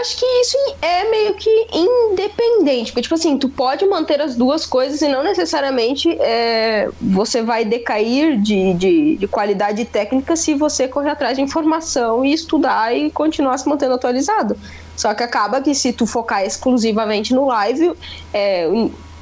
[0.00, 2.92] Acho que isso é meio que independente.
[2.92, 7.64] Porque, tipo assim, tu pode manter as duas coisas e não necessariamente é, você vai
[7.64, 13.10] decair de, de, de, qualidade técnica se você correr atrás de informação e estudar e
[13.10, 14.56] continuar se mantendo atualizado.
[14.96, 17.92] Só que acaba que se tu focar exclusivamente no live,
[18.32, 18.68] é,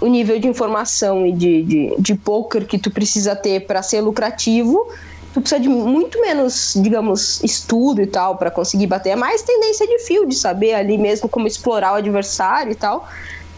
[0.00, 4.00] o nível de informação e de, de, de poker que tu precisa ter para ser
[4.00, 4.86] lucrativo
[5.36, 9.10] tu precisa de muito menos, digamos, estudo e tal para conseguir bater.
[9.10, 13.06] É mais tendência de field, saber ali mesmo como explorar o adversário e tal,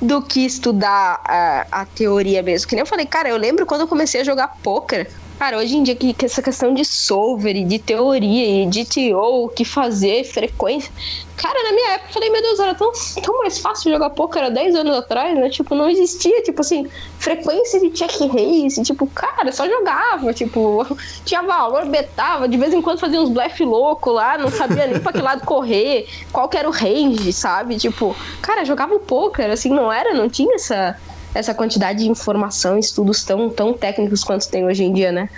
[0.02, 2.66] do que estudar a, a teoria mesmo.
[2.66, 5.08] Que nem eu falei, cara, eu lembro quando eu comecei a jogar poker,
[5.38, 8.84] Cara, hoje em dia que, que, essa questão de solver e de teoria e de
[8.84, 10.90] TO, o que fazer, frequência.
[11.36, 12.90] Cara, na minha época eu falei, meu Deus, era tão,
[13.22, 15.48] tão mais fácil jogar poker há 10 anos atrás, né?
[15.48, 16.88] Tipo, não existia, tipo assim,
[17.20, 18.82] frequência de check race.
[18.82, 20.84] Tipo, cara, só jogava, tipo,
[21.24, 24.98] tinha valor, betava, de vez em quando fazia uns blefe louco lá, não sabia nem
[24.98, 27.76] pra que lado correr, qual que era o range, sabe?
[27.76, 30.98] Tipo, cara, jogava poker, assim, não era, não tinha essa
[31.34, 35.28] essa quantidade de informação, estudos tão, tão técnicos quanto tem hoje em dia, né?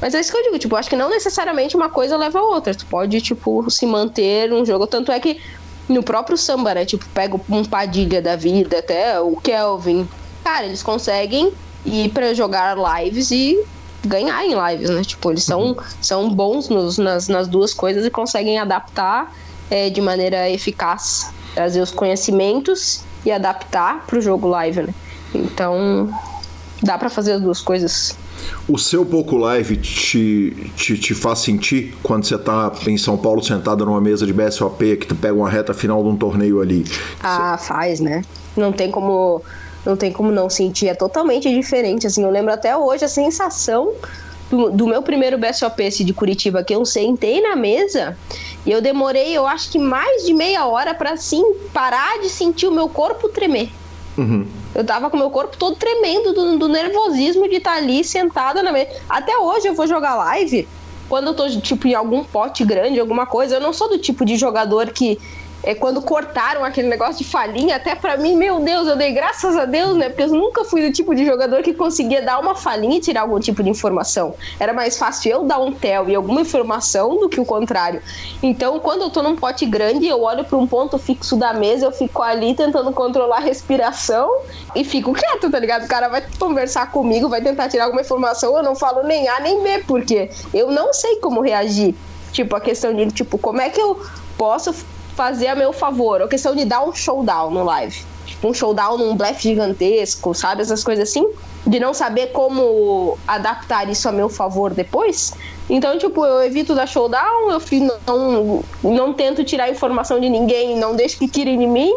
[0.00, 2.42] Mas é isso que eu digo, tipo, acho que não necessariamente uma coisa leva a
[2.42, 2.74] outra.
[2.74, 4.86] Tu pode, tipo, se manter um jogo.
[4.86, 5.40] Tanto é que
[5.88, 6.84] no próprio samba, né?
[6.84, 10.08] Tipo, pega um Padilha da vida, até o Kelvin.
[10.44, 11.52] Cara, eles conseguem
[11.84, 13.58] ir para jogar lives e
[14.04, 15.02] ganhar em lives, né?
[15.02, 19.34] Tipo, eles são, são bons nos, nas, nas duas coisas e conseguem adaptar
[19.70, 24.94] é, de maneira eficaz, trazer os conhecimentos e adaptar para o jogo live, né?
[25.34, 26.08] Então,
[26.82, 28.16] dá para fazer as duas coisas.
[28.68, 33.42] O seu pouco live te, te, te, faz sentir quando você tá em São Paulo
[33.42, 36.84] sentada numa mesa de BSOP que tu pega uma reta final de um torneio ali?
[37.22, 37.66] Ah, você...
[37.66, 38.22] faz, né?
[38.56, 39.42] Não tem como
[39.86, 43.94] não tem como não sentir, é totalmente diferente, assim, eu lembro até hoje a sensação
[44.50, 48.16] do, do meu primeiro BSOP esse de Curitiba, que eu sentei na mesa
[48.66, 52.66] e eu demorei, eu acho que mais de meia hora para assim, parar de sentir
[52.66, 53.70] o meu corpo tremer.
[54.18, 54.44] Uhum.
[54.74, 58.62] Eu tava com meu corpo todo tremendo do, do nervosismo de estar tá ali sentada
[58.62, 58.90] na mesa.
[59.08, 60.68] Até hoje eu vou jogar live.
[61.08, 64.24] Quando eu tô, tipo, em algum pote grande, alguma coisa, eu não sou do tipo
[64.24, 65.18] de jogador que
[65.62, 69.56] é, quando cortaram aquele negócio de falinha, até para mim, meu Deus, eu dei graças
[69.56, 70.08] a Deus, né?
[70.08, 73.22] Porque eu nunca fui do tipo de jogador que conseguia dar uma falinha e tirar
[73.22, 74.34] algum tipo de informação.
[74.58, 78.00] Era mais fácil eu dar um tel e alguma informação do que o contrário.
[78.42, 81.86] Então, quando eu tô num pote grande, eu olho para um ponto fixo da mesa,
[81.86, 84.30] eu fico ali tentando controlar a respiração
[84.74, 85.84] e fico quieto, tá ligado?
[85.84, 89.40] O cara vai conversar comigo, vai tentar tirar alguma informação, eu não falo nem A
[89.40, 91.94] nem B, porque eu não sei como reagir.
[92.32, 94.00] Tipo, a questão de, tipo, como é que eu
[94.36, 94.72] posso
[95.18, 96.22] fazer a meu favor.
[96.22, 98.04] A questão de dar um showdown no live.
[98.24, 100.62] Tipo, um showdown num blefe gigantesco, sabe?
[100.62, 101.26] Essas coisas assim.
[101.66, 105.34] De não saber como adaptar isso a meu favor depois.
[105.68, 107.60] Então, tipo, eu evito dar showdown, eu
[108.06, 111.92] não, não tento tirar informação de ninguém, não deixo que tirem de mim.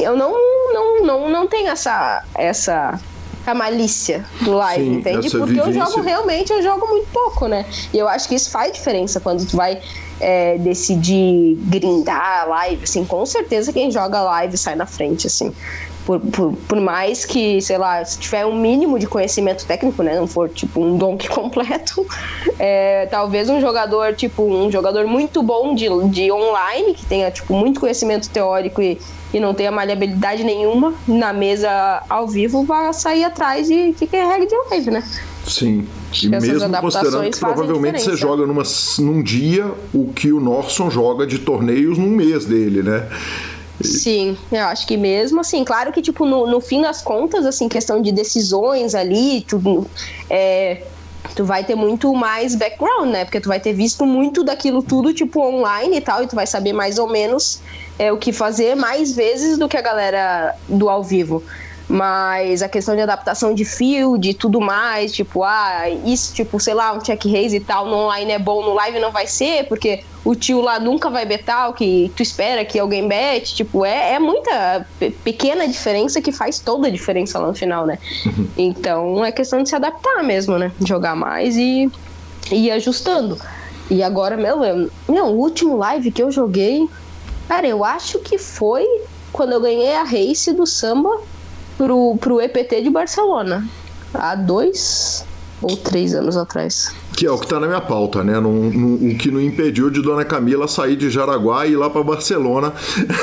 [0.00, 0.32] Eu não,
[0.74, 3.00] não, não, não tenho essa, essa
[3.46, 5.30] a malícia do live, Sim, entende?
[5.30, 5.80] Porque vivência...
[5.80, 7.64] eu jogo realmente, eu jogo muito pouco, né?
[7.94, 9.80] E eu acho que isso faz diferença quando tu vai
[10.20, 15.52] é, decidir grindar a live, assim, com certeza quem joga live sai na frente, assim.
[16.04, 20.14] Por, por, por, mais que, sei lá, se tiver um mínimo de conhecimento técnico, né,
[20.14, 22.06] não for tipo um donk completo,
[22.60, 27.52] é, talvez um jogador, tipo, um jogador muito bom de, de online, que tenha, tipo,
[27.54, 29.00] muito conhecimento teórico e,
[29.34, 34.24] e não tenha maleabilidade nenhuma na mesa ao vivo, vá sair atrás de que é
[34.24, 35.02] regra de live, né?
[35.46, 35.86] Sim.
[36.22, 38.62] E mesmo considerando que provavelmente você joga numa,
[38.98, 43.08] num dia o que o Norson joga de torneios num mês dele, né?
[43.80, 47.68] Sim, eu acho que mesmo assim, claro que, tipo, no, no fim das contas, assim,
[47.68, 49.86] questão de decisões ali, tudo,
[50.30, 50.82] é,
[51.34, 53.24] tu vai ter muito mais background, né?
[53.24, 56.46] Porque tu vai ter visto muito daquilo tudo, tipo, online e tal, e tu vai
[56.46, 57.60] saber mais ou menos
[57.98, 61.42] é, o que fazer mais vezes do que a galera do ao vivo.
[61.88, 66.74] Mas a questão de adaptação de field e tudo mais, tipo, ah, isso, tipo, sei
[66.74, 69.68] lá, um check raise e tal, no online é bom, no live não vai ser,
[69.68, 73.54] porque o tio lá nunca vai betar o que tu espera que alguém bete.
[73.54, 74.84] Tipo, é, é muita
[75.22, 77.98] pequena diferença que faz toda a diferença lá no final, né?
[78.26, 78.48] Uhum.
[78.56, 80.72] Então é questão de se adaptar mesmo, né?
[80.84, 81.88] Jogar mais e,
[82.50, 83.38] e ir ajustando.
[83.88, 84.58] E agora, meu,
[85.08, 86.88] meu, o último live que eu joguei,
[87.46, 88.84] cara, eu acho que foi
[89.32, 91.20] quando eu ganhei a race do samba
[91.76, 93.66] pro, pro EPT de Barcelona.
[94.14, 95.24] Há dois
[95.62, 96.94] ou três anos atrás.
[97.16, 98.38] Que é o que está na minha pauta, né?
[98.38, 102.72] o que não impediu de Dona Camila sair de Jaraguá e ir lá para Barcelona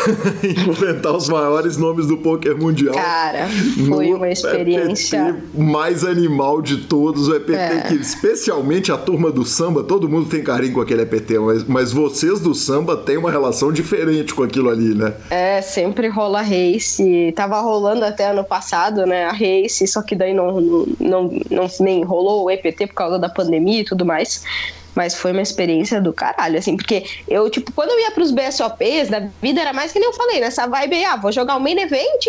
[0.44, 2.96] enfrentar os maiores nomes do poker mundial.
[2.96, 3.48] Cara,
[3.88, 5.30] foi uma experiência.
[5.30, 7.82] EPT mais animal de todos, o EPT é.
[7.88, 11.92] que, especialmente a turma do samba, todo mundo tem carinho com aquele EPT, mas, mas
[11.92, 15.14] vocês do samba têm uma relação diferente com aquilo ali, né?
[15.30, 17.32] É, sempre rola race.
[17.36, 19.26] Tava rolando até ano passado, né?
[19.26, 23.20] A race, só que daí não, não, não, não nem rolou o EPT por causa
[23.20, 24.44] da pandemia e tudo mais.
[24.96, 29.10] Mas foi uma experiência do caralho, assim, porque eu, tipo, quando eu ia pros BSOPs
[29.10, 31.80] da vida, era mais que nem eu falei, nessa vibe, ah, vou jogar um main
[31.80, 32.28] event,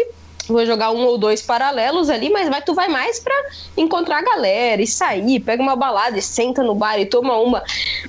[0.48, 3.34] vou jogar um ou dois paralelos ali, mas vai, tu vai mais pra
[3.76, 7.62] encontrar a galera e sair, pega uma balada e senta no bar e toma uma.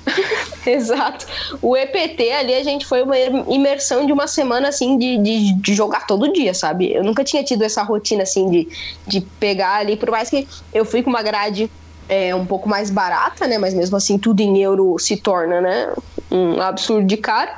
[0.66, 1.26] Exato.
[1.62, 5.74] O EPT ali, a gente foi uma imersão de uma semana, assim, de, de, de,
[5.74, 6.92] jogar todo dia, sabe?
[6.92, 8.68] Eu nunca tinha tido essa rotina, assim, de,
[9.06, 11.70] de pegar ali, por mais que eu fui com uma grade
[12.08, 13.58] é um pouco mais barata, né?
[13.58, 15.92] Mas mesmo assim tudo em euro se torna, né?
[16.30, 17.50] Um absurdo de caro.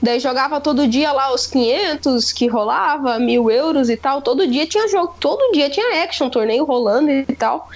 [0.00, 4.22] Daí jogava todo dia lá os 500 que rolava, mil euros e tal.
[4.22, 7.68] Todo dia tinha jogo, todo dia tinha action, torneio rolando e tal.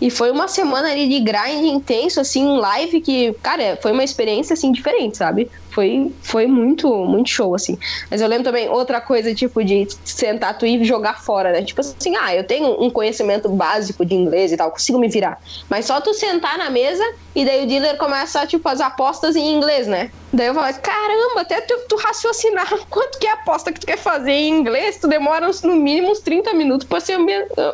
[0.00, 4.54] E foi uma semana ali de grind intenso, assim, live que, cara, foi uma experiência,
[4.54, 5.50] assim, diferente, sabe?
[5.70, 7.78] Foi, foi muito, muito show, assim.
[8.10, 11.62] Mas eu lembro também outra coisa, tipo, de sentar tu e jogar fora, né?
[11.62, 15.38] Tipo assim, ah, eu tenho um conhecimento básico de inglês e tal, consigo me virar.
[15.68, 19.54] Mas só tu sentar na mesa e daí o dealer começa, tipo, as apostas em
[19.54, 20.10] inglês, né?
[20.32, 23.86] Daí eu falo, caramba, até tu, tu raciocinar quanto que é a aposta que tu
[23.86, 27.12] quer fazer em inglês, tu demora no mínimo uns 30 minutos pra se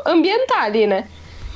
[0.05, 1.07] ambientar ali, né?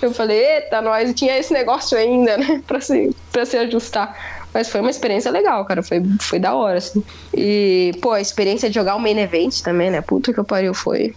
[0.02, 2.62] Eu falei, eita, nós tinha esse negócio ainda, né?
[2.66, 4.16] Pra se, pra se ajustar.
[4.52, 5.82] Mas foi uma experiência legal, cara.
[5.82, 7.02] Foi, foi da hora, assim.
[7.34, 10.00] E, pô, a experiência de jogar o main event também, né?
[10.00, 11.14] Puta que pariu, foi.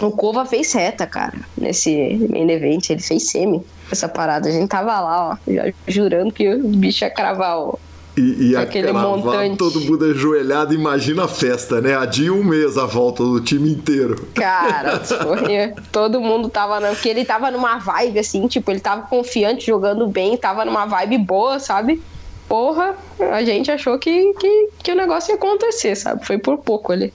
[0.00, 2.88] O Kova fez reta, cara, nesse main event.
[2.88, 3.62] Ele fez semi
[3.92, 4.48] essa parada.
[4.48, 7.78] A gente tava lá, ó, já jurando que o bicho ia cravar o,
[8.16, 9.56] e, e aquele montante.
[9.56, 11.96] todo mundo ajoelhado, imagina a festa, né?
[11.96, 14.28] A de um mês a volta do time inteiro.
[14.34, 16.80] Cara, foi, todo mundo tava.
[16.88, 21.18] Porque ele tava numa vibe assim, tipo, ele tava confiante, jogando bem, tava numa vibe
[21.18, 22.02] boa, sabe?
[22.48, 22.96] Porra,
[23.32, 26.26] a gente achou que, que, que o negócio ia acontecer, sabe?
[26.26, 27.12] Foi por pouco ali.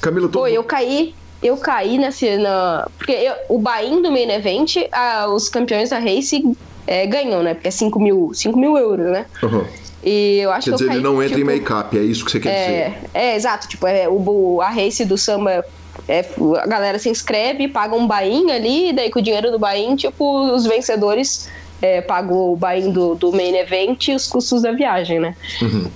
[0.00, 0.38] Camila, tô...
[0.38, 2.38] Pô, eu caí, eu caí nesse.
[2.38, 2.88] Na...
[2.96, 6.42] Porque eu, o Bahia do main event, ah, os campeões da Race
[6.86, 7.52] é, ganham, né?
[7.52, 9.26] Porque é 5 mil, 5 mil euros, né?
[9.42, 9.64] Uhum.
[10.04, 12.30] E eu acho quer que dizer, ele não entra tipo, em make-up, é isso que
[12.30, 13.10] você quer é, dizer?
[13.14, 13.66] É, exato.
[13.66, 15.64] Tipo, é, o, a race do samba,
[16.06, 16.24] é,
[16.60, 20.52] a galera se inscreve, paga um bain ali, daí com o dinheiro do bain, tipo,
[20.52, 21.48] os vencedores
[21.80, 25.34] é, pagam o bain do, do main event e os custos da viagem, né?
[25.62, 25.90] Uhum.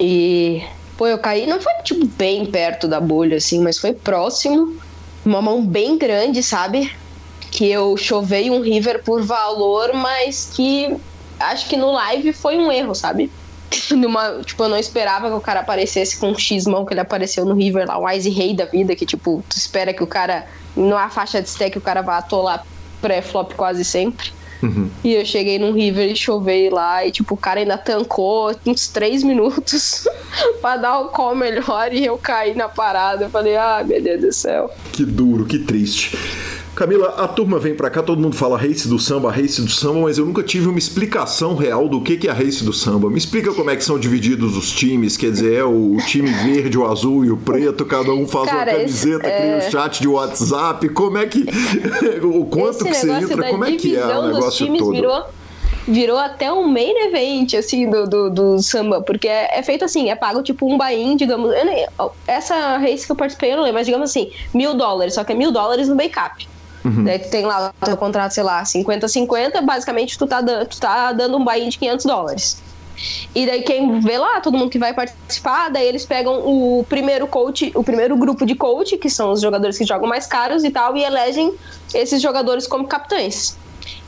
[0.00, 0.62] E,
[0.96, 4.76] pô, eu caí, não foi, tipo, bem perto da bolha, assim, mas foi próximo.
[5.24, 6.90] Uma mão bem grande, sabe?
[7.52, 10.96] Que eu chovei um river por valor, mas que
[11.38, 13.30] acho que no live foi um erro, sabe?
[13.96, 17.44] numa, tipo, eu não esperava que o cara aparecesse com um X-mão que ele apareceu
[17.44, 20.46] no River lá, o Ice Rei da vida, que tipo, tu espera que o cara,
[20.76, 22.64] numa faixa de stack, o cara vá atolar
[23.00, 24.32] pré-flop quase sempre.
[24.62, 24.88] Uhum.
[25.02, 28.86] E eu cheguei no River e chovei lá, e tipo, o cara ainda tancou uns
[28.88, 30.06] três minutos
[30.62, 33.24] pra dar o call melhor e eu caí na parada.
[33.24, 34.70] Eu falei, ah, meu Deus do céu.
[34.92, 36.16] Que duro, que triste.
[36.74, 40.00] Camila, a turma vem para cá, todo mundo fala race do samba, race do samba,
[40.00, 43.10] mas eu nunca tive uma explicação real do que, que é a race do samba.
[43.10, 46.78] Me explica como é que são divididos os times, quer dizer, é o time verde,
[46.78, 49.58] o azul e o preto, cada um faz Cara, uma camiseta, esse, cria é...
[49.58, 51.44] um chat de WhatsApp, como é que.
[52.24, 54.92] o quanto esse que você entra, como é que é o negócio todo?
[54.92, 55.24] Virou
[55.86, 60.10] virou até um main event, assim, do, do, do samba, porque é, é, feito assim,
[60.10, 61.86] é pago tipo um buy-in, digamos, nem,
[62.26, 65.32] essa race que eu participei, eu não lembro, mas digamos assim, mil dólares, só que
[65.32, 66.46] é mil dólares no backup.
[66.84, 67.04] Uhum.
[67.04, 70.80] Daí tu tem lá o teu contrato, sei lá, 50-50, basicamente tu tá, dando, tu
[70.80, 72.62] tá dando um buy de 500 dólares.
[73.34, 77.26] E daí quem vê lá, todo mundo que vai participar, daí eles pegam o primeiro
[77.26, 80.70] coach, o primeiro grupo de coach, que são os jogadores que jogam mais caros e
[80.70, 81.54] tal, e elegem
[81.94, 83.56] esses jogadores como capitães.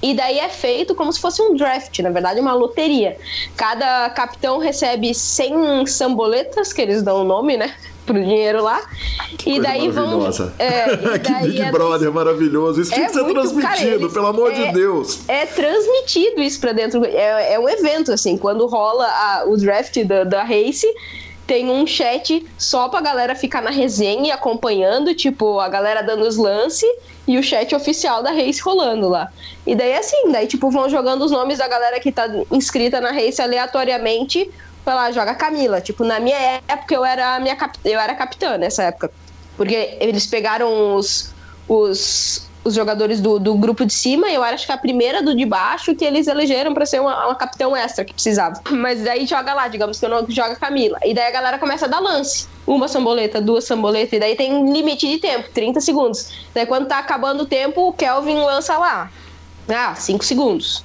[0.02, 3.16] E daí é feito como se fosse um draft, na verdade, uma loteria.
[3.56, 7.74] Cada capitão recebe 100 samboletas, que eles dão o nome, né?
[8.05, 8.82] Pro dinheiro lá.
[9.38, 10.26] Que e daí vão.
[10.59, 12.82] É, e que Big é, Brother maravilhoso.
[12.82, 15.20] Isso é tinha que ser transmitido, cara, eles, pelo amor é, de Deus.
[15.28, 17.05] É transmitido isso pra dentro.
[17.05, 20.86] É, é um evento, assim, quando rola a, o draft da, da Race
[21.46, 26.26] tem um chat só pra galera ficar na resenha e acompanhando, tipo, a galera dando
[26.26, 26.88] os lances
[27.26, 29.30] e o chat oficial da Race rolando lá.
[29.66, 33.12] E daí assim, daí tipo vão jogando os nomes da galera que tá inscrita na
[33.12, 34.50] Race aleatoriamente,
[34.85, 35.80] vai lá, joga Camila.
[35.80, 37.78] Tipo, na minha época eu era minha cap...
[37.85, 39.11] eu era capitã nessa época.
[39.57, 41.32] Porque eles pegaram os
[41.68, 45.45] os os jogadores do, do grupo de cima, eu acho que a primeira do de
[45.45, 48.61] baixo que eles elegeram para ser uma, uma, capitão extra que precisava.
[48.70, 50.99] Mas daí joga lá, digamos que eu não joga Camila.
[51.05, 52.49] E daí a galera começa a dar lance.
[52.66, 56.30] Uma samboleta, duas samboletas, e daí tem limite de tempo, 30 segundos.
[56.55, 59.11] Daí quando tá acabando o tempo, o Kelvin lança lá.
[59.68, 60.82] Ah, 5 segundos.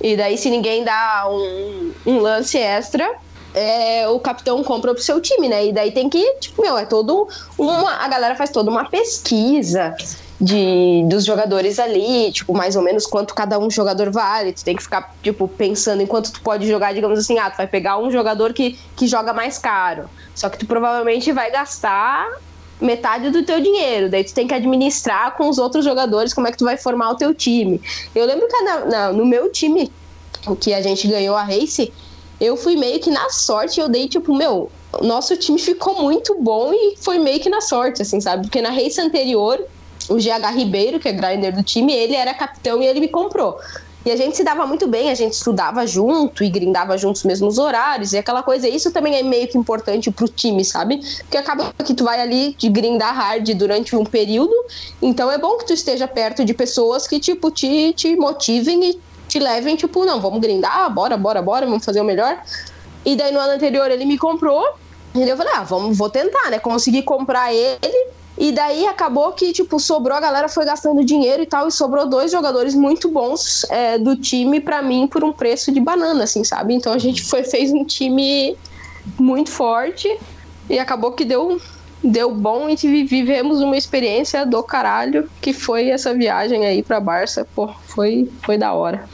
[0.00, 3.16] E daí se ninguém dá um, um lance extra,
[3.58, 5.66] é, o capitão compra pro seu time, né?
[5.66, 7.28] E daí tem que, tipo, meu, é todo
[7.58, 7.90] uma.
[7.96, 9.96] A galera faz toda uma pesquisa
[10.40, 14.52] de dos jogadores ali, tipo, mais ou menos quanto cada um jogador vale.
[14.52, 17.56] Tu tem que ficar, tipo, pensando em quanto tu pode jogar, digamos assim, ah, tu
[17.56, 20.08] vai pegar um jogador que, que joga mais caro.
[20.36, 22.28] Só que tu provavelmente vai gastar
[22.80, 24.08] metade do teu dinheiro.
[24.08, 27.10] Daí tu tem que administrar com os outros jogadores como é que tu vai formar
[27.10, 27.80] o teu time.
[28.14, 29.90] Eu lembro que na, na, no meu time,
[30.46, 31.92] o que a gente ganhou a Race,
[32.40, 34.70] eu fui meio que na sorte, eu dei, tipo, meu,
[35.02, 38.42] nosso time ficou muito bom e foi meio que na sorte, assim, sabe?
[38.42, 39.60] Porque na Race anterior
[40.08, 43.58] o GH Ribeiro, que é grinder do time, ele era capitão e ele me comprou.
[44.06, 47.26] E a gente se dava muito bem, a gente estudava junto e grindava juntos os
[47.26, 48.66] mesmos horários e aquela coisa.
[48.66, 51.00] Isso também é meio que importante pro time, sabe?
[51.18, 54.54] Porque acaba que tu vai ali de grindar hard durante um período,
[55.02, 58.98] então é bom que tu esteja perto de pessoas que, tipo, te, te motivem e
[59.28, 62.40] te levem, tipo, não, vamos grindar, bora, bora, bora, vamos fazer o melhor.
[63.04, 64.64] E daí no ano anterior ele me comprou,
[65.14, 66.58] e eu falei, ah, vamos, vou tentar, né?
[66.58, 68.08] Consegui comprar ele
[68.38, 72.06] e daí acabou que, tipo, sobrou, a galera foi gastando dinheiro e tal, e sobrou
[72.06, 76.44] dois jogadores muito bons é, do time para mim por um preço de banana, assim,
[76.44, 76.72] sabe?
[76.72, 78.56] Então a gente foi, fez um time
[79.18, 80.08] muito forte
[80.70, 81.60] e acabou que deu,
[82.02, 87.46] deu bom e vivemos uma experiência do caralho, que foi essa viagem aí pra Barça.
[87.54, 89.04] Pô, foi, foi da hora.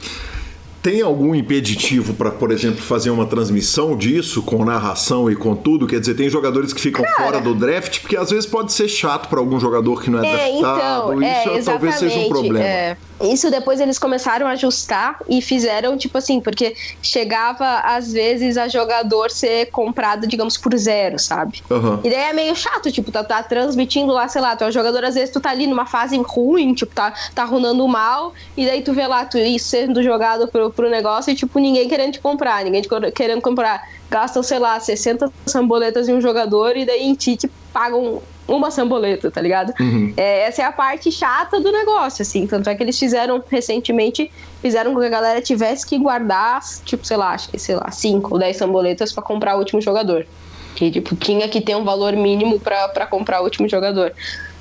[0.85, 5.87] Tem algum impeditivo para, por exemplo, fazer uma transmissão disso com narração e com tudo?
[5.87, 8.87] Quer dizer, tem jogadores que ficam Cara, fora do draft, porque às vezes pode ser
[8.87, 11.23] chato para algum jogador que não é, é draftado.
[11.23, 12.63] Então, Isso é, talvez seja um problema.
[12.63, 12.97] É.
[13.21, 18.67] Isso depois eles começaram a ajustar e fizeram, tipo assim, porque chegava às vezes a
[18.67, 21.61] jogador ser comprado, digamos, por zero, sabe?
[21.69, 21.99] Uhum.
[22.03, 24.71] E daí é meio chato, tipo, tá, tá transmitindo lá, sei lá, tu é um
[24.71, 28.65] jogador, às vezes tu tá ali numa fase ruim, tipo, tá, tá runando mal, e
[28.65, 32.13] daí tu vê lá, tu ir sendo jogado pro, pro negócio e, tipo, ninguém querendo
[32.13, 33.81] te comprar, ninguém te querendo comprar.
[34.09, 38.69] Gastam, sei lá, 60 samboletas em um jogador e daí em ti te pagam uma
[38.69, 39.73] samboleta, tá ligado?
[39.79, 40.13] Uhum.
[40.15, 42.45] É, essa é a parte chata do negócio, assim.
[42.45, 44.31] Tanto é que eles fizeram recentemente,
[44.61, 47.89] fizeram com que a galera tivesse que guardar, tipo, sei lá, acho que, sei lá,
[47.89, 50.25] 5 ou 10 samboletas para comprar o último jogador.
[50.75, 54.13] Que, tipo, tinha que ter um valor mínimo para comprar o último jogador.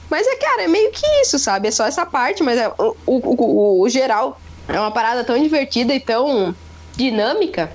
[0.09, 1.68] Mas é, cara, é meio que isso, sabe?
[1.68, 5.41] É só essa parte, mas é, o, o, o, o geral é uma parada tão
[5.43, 6.55] divertida e tão
[6.97, 7.70] dinâmica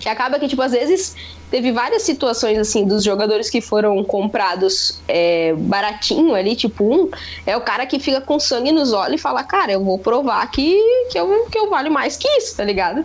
[0.00, 1.14] que acaba que, tipo, às vezes
[1.50, 7.10] teve várias situações assim dos jogadores que foram comprados é, baratinho ali, tipo um,
[7.46, 10.50] é o cara que fica com sangue nos olhos e fala, cara, eu vou provar
[10.50, 10.76] que,
[11.10, 13.04] que, eu, que eu valho mais que isso, tá ligado?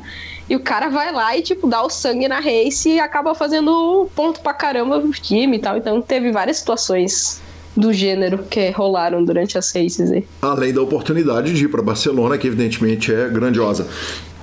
[0.50, 4.08] E o cara vai lá e, tipo, dá o sangue na race e acaba fazendo
[4.16, 5.76] ponto pra caramba pro time e tal.
[5.76, 7.42] Então teve várias situações
[7.76, 10.26] do gênero que rolaram durante as races aí.
[10.42, 13.88] Além da oportunidade de ir para Barcelona, que evidentemente é grandiosa.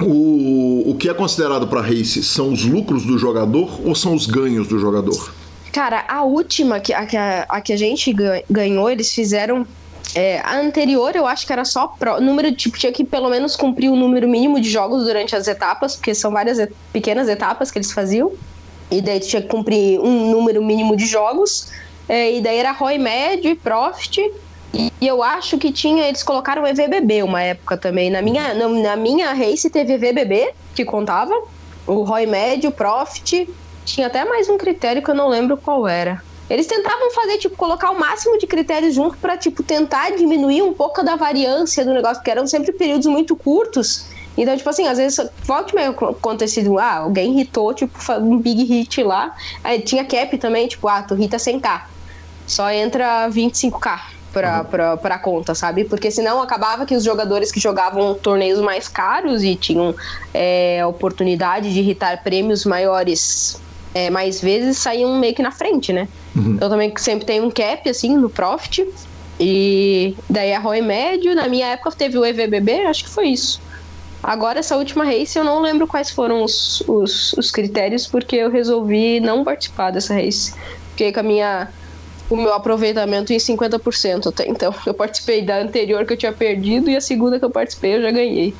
[0.02, 4.26] O, o que é considerado para race são os lucros do jogador ou são os
[4.26, 5.32] ganhos do jogador?
[5.72, 8.14] Cara, a última que a, a, a que a gente
[8.50, 9.66] ganhou, eles fizeram.
[10.14, 13.56] É, a anterior eu acho que era só pro, número, tipo, tinha que pelo menos
[13.56, 17.70] cumprir o número mínimo de jogos durante as etapas, porque são várias et pequenas etapas
[17.70, 18.32] que eles faziam.
[18.90, 21.68] E daí tinha que cumprir um número mínimo de jogos.
[22.06, 24.30] É, e daí era ROI médio e Profit.
[24.74, 28.10] E eu acho que tinha, eles colocaram EVBB uma época também.
[28.10, 31.34] Na minha, na, minha race teve EVBB, que contava.
[31.86, 33.48] O ROI médio, Profit.
[33.84, 36.22] Tinha até mais um critério que eu não lembro qual era.
[36.48, 40.72] Eles tentavam fazer, tipo, colocar o máximo de critérios junto para tipo, tentar diminuir um
[40.72, 44.06] pouco da variância do negócio, porque eram sempre períodos muito curtos.
[44.36, 49.02] Então, tipo assim, às vezes pode meio acontecido, ah, alguém hitou, tipo, um big hit
[49.02, 49.34] lá.
[49.62, 51.82] Aí tinha cap também, tipo, ah, tu hita 100k.
[52.46, 54.64] Só entra 25k pra, uhum.
[54.64, 55.84] pra, pra conta, sabe?
[55.84, 59.94] Porque senão acabava que os jogadores que jogavam torneios mais caros e tinham
[60.32, 63.60] é, oportunidade de irritar prêmios maiores
[63.94, 66.08] é, mais vezes saíam meio que na frente, né?
[66.34, 66.58] Uhum.
[66.60, 68.88] Eu também sempre tenho um cap, assim, no Profit.
[69.38, 73.60] E daí a ROI médio, na minha época teve o EVBB, acho que foi isso.
[74.22, 78.50] Agora, essa última race, eu não lembro quais foram os, os, os critérios, porque eu
[78.50, 80.54] resolvi não participar dessa race.
[80.90, 81.68] Fiquei com a minha
[82.32, 84.74] o meu aproveitamento em 50% até então.
[84.86, 88.02] Eu participei da anterior que eu tinha perdido e a segunda que eu participei eu
[88.02, 88.54] já ganhei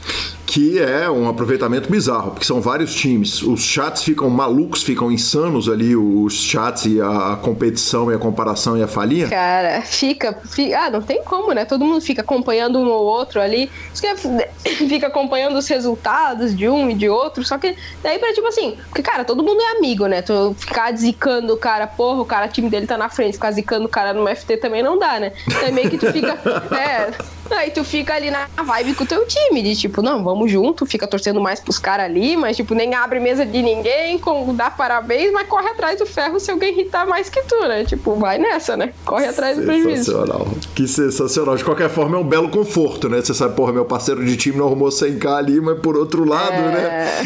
[0.52, 3.40] que é um aproveitamento bizarro, porque são vários times.
[3.40, 8.76] Os chats ficam malucos, ficam insanos ali, os chats e a competição e a comparação
[8.76, 9.30] e a falinha.
[9.30, 10.78] Cara, fica, fica.
[10.78, 11.64] Ah, não tem como, né?
[11.64, 13.70] Todo mundo fica acompanhando um ou outro ali.
[14.62, 17.42] Fica acompanhando os resultados de um e de outro.
[17.44, 20.20] Só que daí pra tipo assim, porque, cara, todo mundo é amigo, né?
[20.20, 23.52] Tu ficar zicando o cara, porra, o cara, o time dele tá na frente, ficar
[23.52, 25.32] zicando o cara no FT também não dá, né?
[25.46, 26.38] Então é meio que tu fica.
[26.76, 27.10] é,
[27.50, 30.86] Aí tu fica ali na vibe com o teu time, de tipo, não, vamos junto,
[30.86, 34.70] fica torcendo mais pros caras ali, mas tipo, nem abre mesa de ninguém, com, dá
[34.70, 37.84] parabéns, mas corre atrás do ferro se alguém irritar mais que tu, né?
[37.84, 38.92] Tipo, vai nessa, né?
[39.04, 40.04] Corre atrás do prejuízo.
[40.04, 40.48] Sensacional.
[40.74, 41.56] Que sensacional.
[41.56, 43.20] De qualquer forma, é um belo conforto, né?
[43.20, 46.52] Você sabe, porra, meu parceiro de time não arrumou 100k ali, mas por outro lado,
[46.52, 46.70] é...
[46.70, 47.22] né?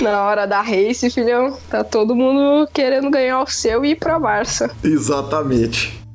[0.00, 4.18] na hora da race, filhão, tá todo mundo querendo ganhar o seu e ir pra
[4.18, 4.70] Barça.
[4.82, 6.07] Exatamente.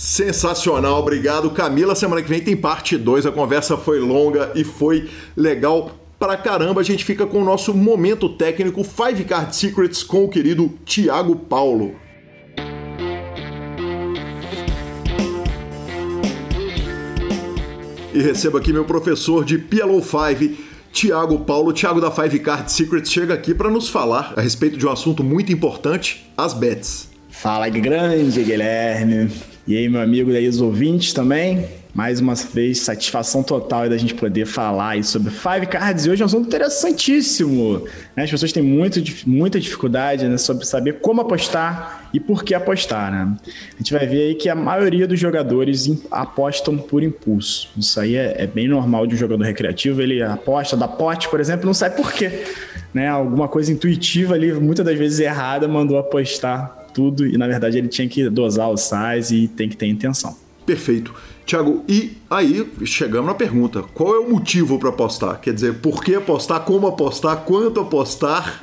[0.00, 1.94] Sensacional, obrigado Camila.
[1.94, 3.26] Semana que vem tem parte 2.
[3.26, 6.80] A conversa foi longa e foi legal pra caramba.
[6.80, 11.36] A gente fica com o nosso momento técnico Five Card Secrets com o querido Tiago
[11.36, 11.94] Paulo.
[18.14, 20.56] E recebo aqui meu professor de PLO 5,
[20.90, 21.74] Tiago Paulo.
[21.74, 25.22] Tiago da Five Card Secrets chega aqui para nos falar a respeito de um assunto
[25.22, 27.10] muito importante, as bets.
[27.28, 29.49] Fala grande Guilherme.
[29.66, 31.68] E aí, meu amigo, e aí os ouvintes também.
[31.92, 36.06] Mais uma vez, satisfação total da gente poder falar aí sobre Five Cards.
[36.06, 37.84] E hoje é um assunto interessantíssimo.
[38.14, 38.22] Né?
[38.22, 43.10] As pessoas têm muito, muita dificuldade né, sobre saber como apostar e por que apostar.
[43.10, 43.36] Né?
[43.74, 47.68] A gente vai ver aí que a maioria dos jogadores apostam por impulso.
[47.76, 50.00] Isso aí é, é bem normal de um jogador recreativo.
[50.00, 52.44] Ele aposta, dá pote, por exemplo, não sabe por quê.
[52.94, 53.08] Né?
[53.08, 57.88] Alguma coisa intuitiva ali, muitas das vezes errada, mandou apostar tudo e na verdade ele
[57.88, 60.36] tinha que dosar o size e tem que ter intenção.
[60.64, 61.14] Perfeito.
[61.44, 65.40] Tiago, e aí chegamos na pergunta: qual é o motivo para apostar?
[65.40, 68.62] Quer dizer, por que apostar, como apostar, quanto apostar?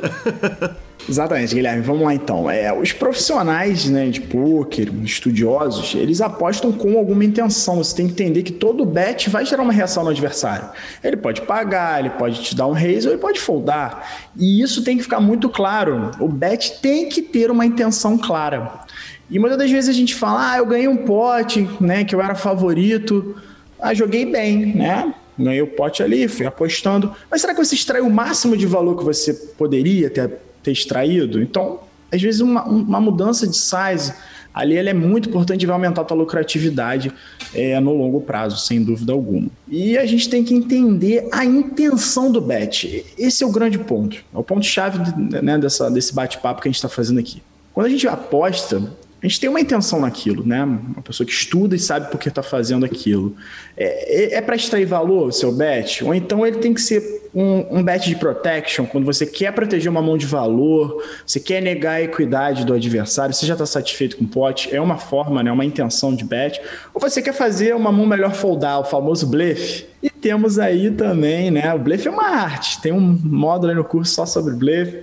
[1.09, 1.81] Exatamente, Guilherme.
[1.81, 2.49] Vamos lá então.
[2.49, 7.77] É, os profissionais né, de poker, estudiosos, eles apostam com alguma intenção.
[7.77, 10.69] Você tem que entender que todo bet vai gerar uma reação no adversário.
[11.03, 14.29] Ele pode pagar, ele pode te dar um raise ou ele pode foldar.
[14.35, 16.11] E isso tem que ficar muito claro.
[16.19, 18.81] O bet tem que ter uma intenção clara.
[19.29, 22.21] E muitas das vezes a gente fala, ah, eu ganhei um pote, né, que eu
[22.21, 23.35] era favorito.
[23.79, 25.13] Ah, joguei bem, né?
[25.37, 27.13] Ganhei o pote ali, fui apostando.
[27.29, 31.41] Mas será que você extraiu o máximo de valor que você poderia ter ter extraído.
[31.41, 31.79] Então,
[32.11, 34.13] às vezes, uma, uma mudança de size
[34.53, 37.13] ali é muito importante e vai aumentar a tua lucratividade
[37.53, 39.47] é, no longo prazo, sem dúvida alguma.
[39.67, 43.05] E a gente tem que entender a intenção do bet.
[43.17, 44.17] Esse é o grande ponto.
[44.33, 44.99] É o ponto-chave
[45.41, 47.41] né, dessa, desse bate-papo que a gente está fazendo aqui.
[47.71, 48.81] Quando a gente aposta,
[49.21, 50.63] a gente tem uma intenção naquilo, né?
[50.63, 53.35] Uma pessoa que estuda e sabe por que está fazendo aquilo.
[53.75, 56.03] É, é, é para extrair valor o seu bet?
[56.03, 59.89] Ou então ele tem que ser um, um bet de protection, quando você quer proteger
[59.89, 64.17] uma mão de valor, você quer negar a equidade do adversário, você já está satisfeito
[64.17, 65.51] com o pote, é uma forma, né?
[65.51, 66.61] Uma intenção de bet.
[66.93, 69.87] Ou você quer fazer uma mão melhor foldar, o famoso blefe.
[70.01, 71.73] E temos aí também, né?
[71.73, 75.01] O blefe é uma arte, tem um módulo aí no curso só sobre blefe.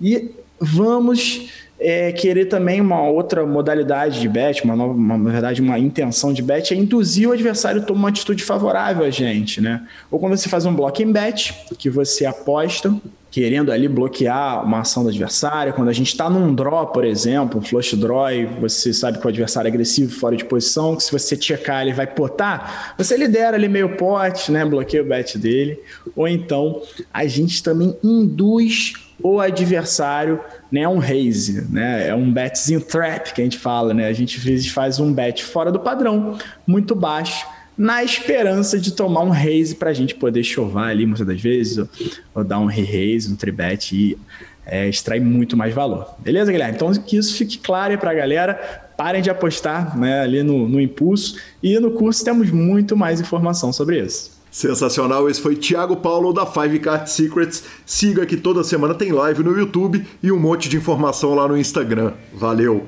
[0.00, 5.60] E vamos é, querer também uma outra modalidade de bet, uma, nova, uma, na verdade,
[5.60, 9.60] uma intenção de bet, é induzir o adversário a tomar uma atitude favorável a gente,
[9.60, 9.86] né?
[10.10, 12.94] Ou quando você faz um blocking bet, que você aposta,
[13.30, 17.58] querendo ali bloquear uma ação do adversário, quando a gente está num draw, por exemplo,
[17.58, 21.02] um flush draw, e você sabe que o adversário é agressivo, fora de posição, que
[21.02, 24.64] se você checar ele vai potar, você lidera ali meio pote, né?
[24.64, 25.80] Bloqueia o bet dele.
[26.14, 30.40] Ou então a gente também induz o adversário
[30.72, 32.08] né, um raise, né?
[32.08, 34.08] É um betzinho trap que a gente fala, né?
[34.08, 37.46] A gente às vezes faz um bet fora do padrão, muito baixo,
[37.76, 41.76] na esperança de tomar um raise para a gente poder chovar ali muitas das vezes,
[41.76, 41.88] ou,
[42.34, 44.18] ou dar um re-raise, um tribet e
[44.64, 46.14] é, extrair muito mais valor.
[46.18, 46.74] Beleza, Guilherme?
[46.74, 48.54] Então que isso fique claro para a galera.
[48.96, 51.36] parem de apostar né, ali no, no impulso.
[51.62, 54.41] E no curso temos muito mais informação sobre isso.
[54.52, 57.64] Sensacional, esse foi Thiago Paulo da Five Card Secrets.
[57.86, 61.56] Siga que toda semana tem live no YouTube e um monte de informação lá no
[61.56, 62.12] Instagram.
[62.34, 62.86] Valeu!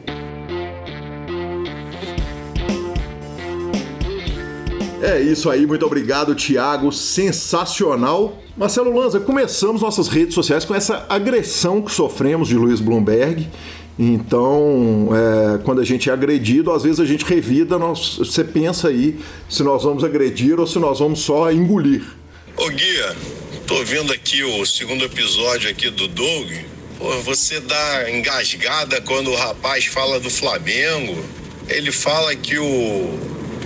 [5.01, 6.93] É isso aí, muito obrigado, Thiago.
[6.93, 8.39] Sensacional.
[8.57, 13.49] Marcelo Lanza, começamos nossas redes sociais com essa agressão que sofremos de Luiz Bloomberg.
[13.99, 18.89] Então, é, quando a gente é agredido, às vezes a gente revida, nós, você pensa
[18.89, 22.03] aí se nós vamos agredir ou se nós vamos só engolir.
[22.57, 23.17] Ô Guia,
[23.67, 26.51] tô vendo aqui o segundo episódio aqui do Doug.
[26.99, 31.25] Pô, você dá engasgada quando o rapaz fala do Flamengo.
[31.69, 32.65] Ele fala que o,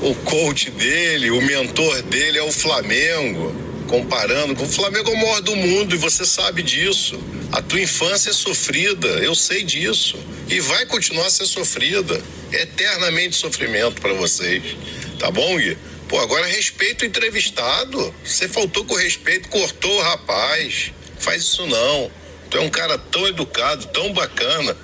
[0.02, 3.54] o coach dele, o mentor dele é o Flamengo,
[3.86, 7.18] comparando com o Flamengo é o maior do mundo e você sabe disso.
[7.52, 10.18] A tua infância é sofrida, eu sei disso.
[10.48, 12.20] E vai continuar a ser sofrida.
[12.52, 14.76] Eternamente sofrimento para vocês.
[15.18, 15.76] Tá bom, Gui?
[16.08, 18.14] Pô, agora respeita o entrevistado.
[18.24, 20.92] Você faltou com respeito, cortou o rapaz.
[21.18, 22.10] Faz isso não.
[22.48, 24.76] Tu é um cara tão educado, tão bacana.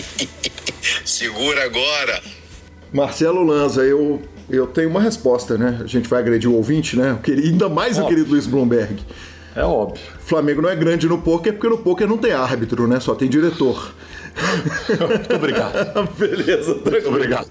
[1.04, 2.22] Segura agora.
[2.92, 5.80] Marcelo Lanza, eu, eu tenho uma resposta, né?
[5.82, 7.18] A gente vai agredir o ouvinte, né?
[7.22, 9.02] querido, ainda mais o querido Luiz Bloomberg.
[9.54, 10.15] É óbvio.
[10.26, 12.98] Flamengo não é grande no poker porque no poker não tem árbitro, né?
[12.98, 13.94] Só tem diretor.
[15.08, 16.08] Muito obrigado.
[16.18, 16.90] Beleza, tranquilo.
[16.90, 17.48] Muito obrigado.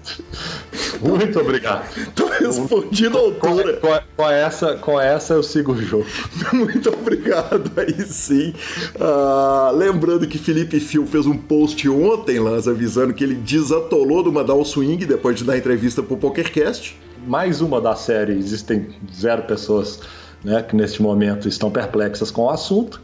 [1.00, 2.12] Muito obrigado.
[2.14, 3.78] Tô respondido à altura.
[3.78, 6.06] Com, com, com, essa, com essa eu sigo o jogo.
[6.52, 8.52] Muito obrigado, aí sim.
[9.00, 14.30] Ah, lembrando que Felipe Fio fez um post ontem, Lanz, avisando que ele desatolou do
[14.30, 16.94] Madal Swing depois de dar entrevista pro PokerCast.
[17.26, 20.00] Mais uma da série, existem zero pessoas
[20.46, 23.02] né, que neste momento estão perplexas com o assunto.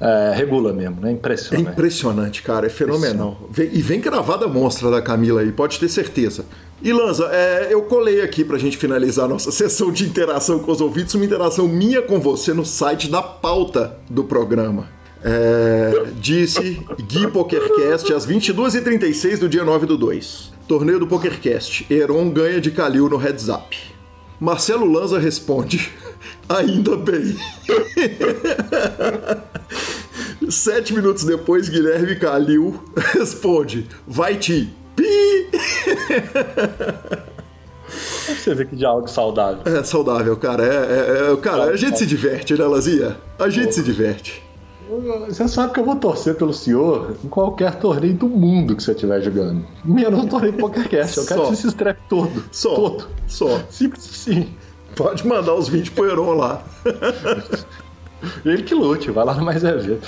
[0.00, 1.10] É, regula mesmo, né?
[1.10, 1.68] Impressionante.
[1.68, 3.50] É impressionante, cara, é fenomenal.
[3.56, 6.46] E vem gravada a monstra da Camila aí, pode ter certeza.
[6.80, 10.70] E Lanza, é, eu colei aqui pra gente finalizar a nossa sessão de interação com
[10.70, 14.88] os ouvintes, uma interação minha com você no site da pauta do programa.
[15.22, 20.52] É, disse Gui Pokercast às 22h36 do dia 9 do 2.
[20.68, 21.92] Torneio do Pokercast.
[21.92, 23.76] Heron ganha de Calil no heads up.
[24.38, 25.90] Marcelo Lanza responde:
[26.48, 27.36] Ainda bem.
[30.48, 34.72] Sete minutos depois, Guilherme Calil responde: Vai te.
[34.96, 35.50] Pi!
[38.28, 39.60] Você vê que diálogo saudável.
[39.64, 40.64] É saudável, cara.
[40.64, 43.16] É, é, é cara, a gente se diverte, né, Lazia?
[43.38, 43.72] A gente Pô.
[43.72, 44.42] se diverte.
[45.28, 48.92] Você sabe que eu vou torcer pelo senhor em qualquer torneio do mundo que você
[48.92, 49.66] estiver jogando.
[49.84, 51.18] Menos no torneio do PokerCast.
[51.18, 52.44] Eu quero que você se estrepe todo.
[52.50, 52.74] Só.
[52.74, 53.08] Todo.
[53.26, 53.60] Só.
[53.68, 54.48] Simples assim.
[54.94, 56.62] Pode mandar os vídeos pro Heron lá.
[58.44, 60.00] Ele que lute, vai lá no Mais É Ver.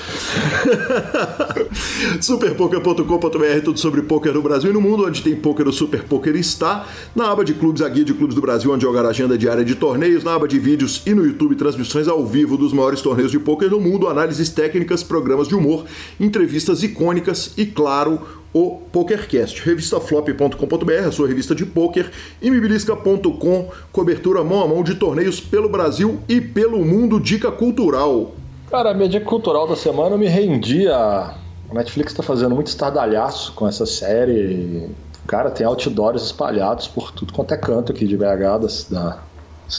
[2.21, 6.35] Superpoker.com.br, tudo sobre poker no Brasil e no mundo, onde tem poker, o Super Poker
[6.35, 6.87] está.
[7.15, 9.65] Na aba de clubes, a guia de clubes do Brasil, onde jogar a agenda diária
[9.65, 10.25] de torneios.
[10.25, 13.71] Na aba de vídeos e no YouTube, transmissões ao vivo dos maiores torneios de poker
[13.71, 15.85] do mundo, análises técnicas, programas de humor,
[16.19, 18.21] entrevistas icônicas e, claro,
[18.53, 19.63] o PokerCast.
[19.63, 25.69] Revistaflop.com.br, a sua revista de poker, e mibilisca.com, cobertura mão a mão de torneios pelo
[25.69, 28.33] Brasil e pelo mundo, dica cultural.
[28.71, 31.35] Cara, a minha dica cultural da semana eu me rendi a.
[31.71, 34.89] A Netflix está fazendo muito estardalhaço com essa série.
[35.29, 39.19] Cara, tem outdoors espalhados por tudo quanto é canto aqui de BH da,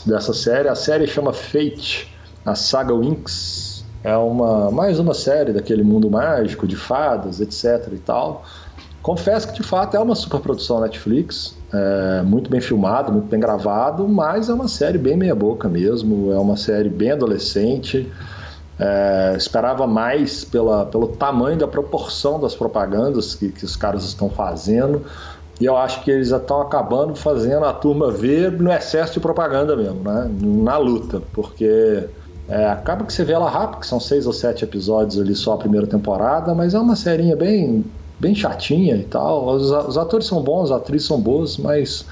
[0.05, 0.69] dessa série.
[0.69, 2.09] A série chama Fate,
[2.45, 3.83] a saga Winx.
[4.03, 8.45] É uma mais uma série daquele mundo mágico de fadas, etc e tal.
[9.01, 14.07] Confesso que de fato é uma superprodução Netflix, é muito bem filmado, muito bem gravado,
[14.07, 18.11] mas é uma série bem meia boca mesmo, é uma série bem adolescente.
[18.79, 24.29] É, esperava mais pela, pelo tamanho da proporção das propagandas que, que os caras estão
[24.29, 25.03] fazendo.
[25.59, 29.19] E eu acho que eles já estão acabando fazendo a turma ver no excesso de
[29.19, 30.27] propaganda mesmo, né?
[30.41, 32.09] Na luta, porque
[32.47, 35.53] é, acaba que você vê ela rápido, que são seis ou sete episódios ali só
[35.53, 37.85] a primeira temporada, mas é uma serinha bem,
[38.21, 39.47] bem chatinha e tal.
[39.47, 42.05] Os, os atores são bons, as atrizes são boas, mas,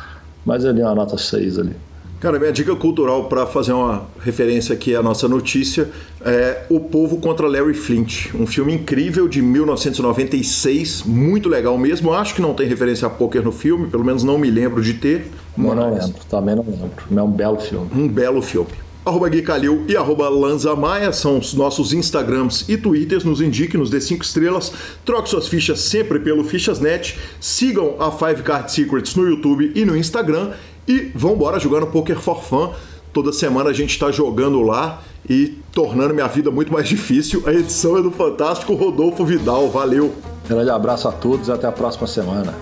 [0.44, 1.76] mas ali é uma nota 6 ali.
[2.20, 7.16] Cara, minha dica cultural para fazer uma referência aqui à nossa notícia é O Povo
[7.18, 12.12] contra Larry Flint, um filme incrível de 1996, muito legal mesmo.
[12.12, 14.96] Acho que não tem referência a poker no filme, pelo menos não me lembro de
[14.96, 15.32] ter.
[15.56, 15.76] Mas...
[15.76, 16.92] Não lembro, também não lembro.
[17.16, 17.88] É um belo filme.
[17.96, 22.78] Um belo filme arroba Gui Calil e arroba Lanza Maia são os nossos Instagrams e
[22.78, 23.24] Twitters.
[23.24, 24.72] Nos indique, nos dê 5 estrelas.
[25.06, 27.18] Troque suas fichas sempre pelo Fichasnet.
[27.40, 30.52] Sigam a Five Card Secrets no YouTube e no Instagram.
[30.88, 32.72] E vão embora jogando Poker for Fun.
[33.12, 37.44] Toda semana a gente está jogando lá e tornando minha vida muito mais difícil.
[37.46, 39.70] A edição é do fantástico Rodolfo Vidal.
[39.70, 40.14] Valeu!
[40.48, 42.56] Grande abraço a todos e até a próxima semana.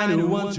[0.00, 0.49] kind of one.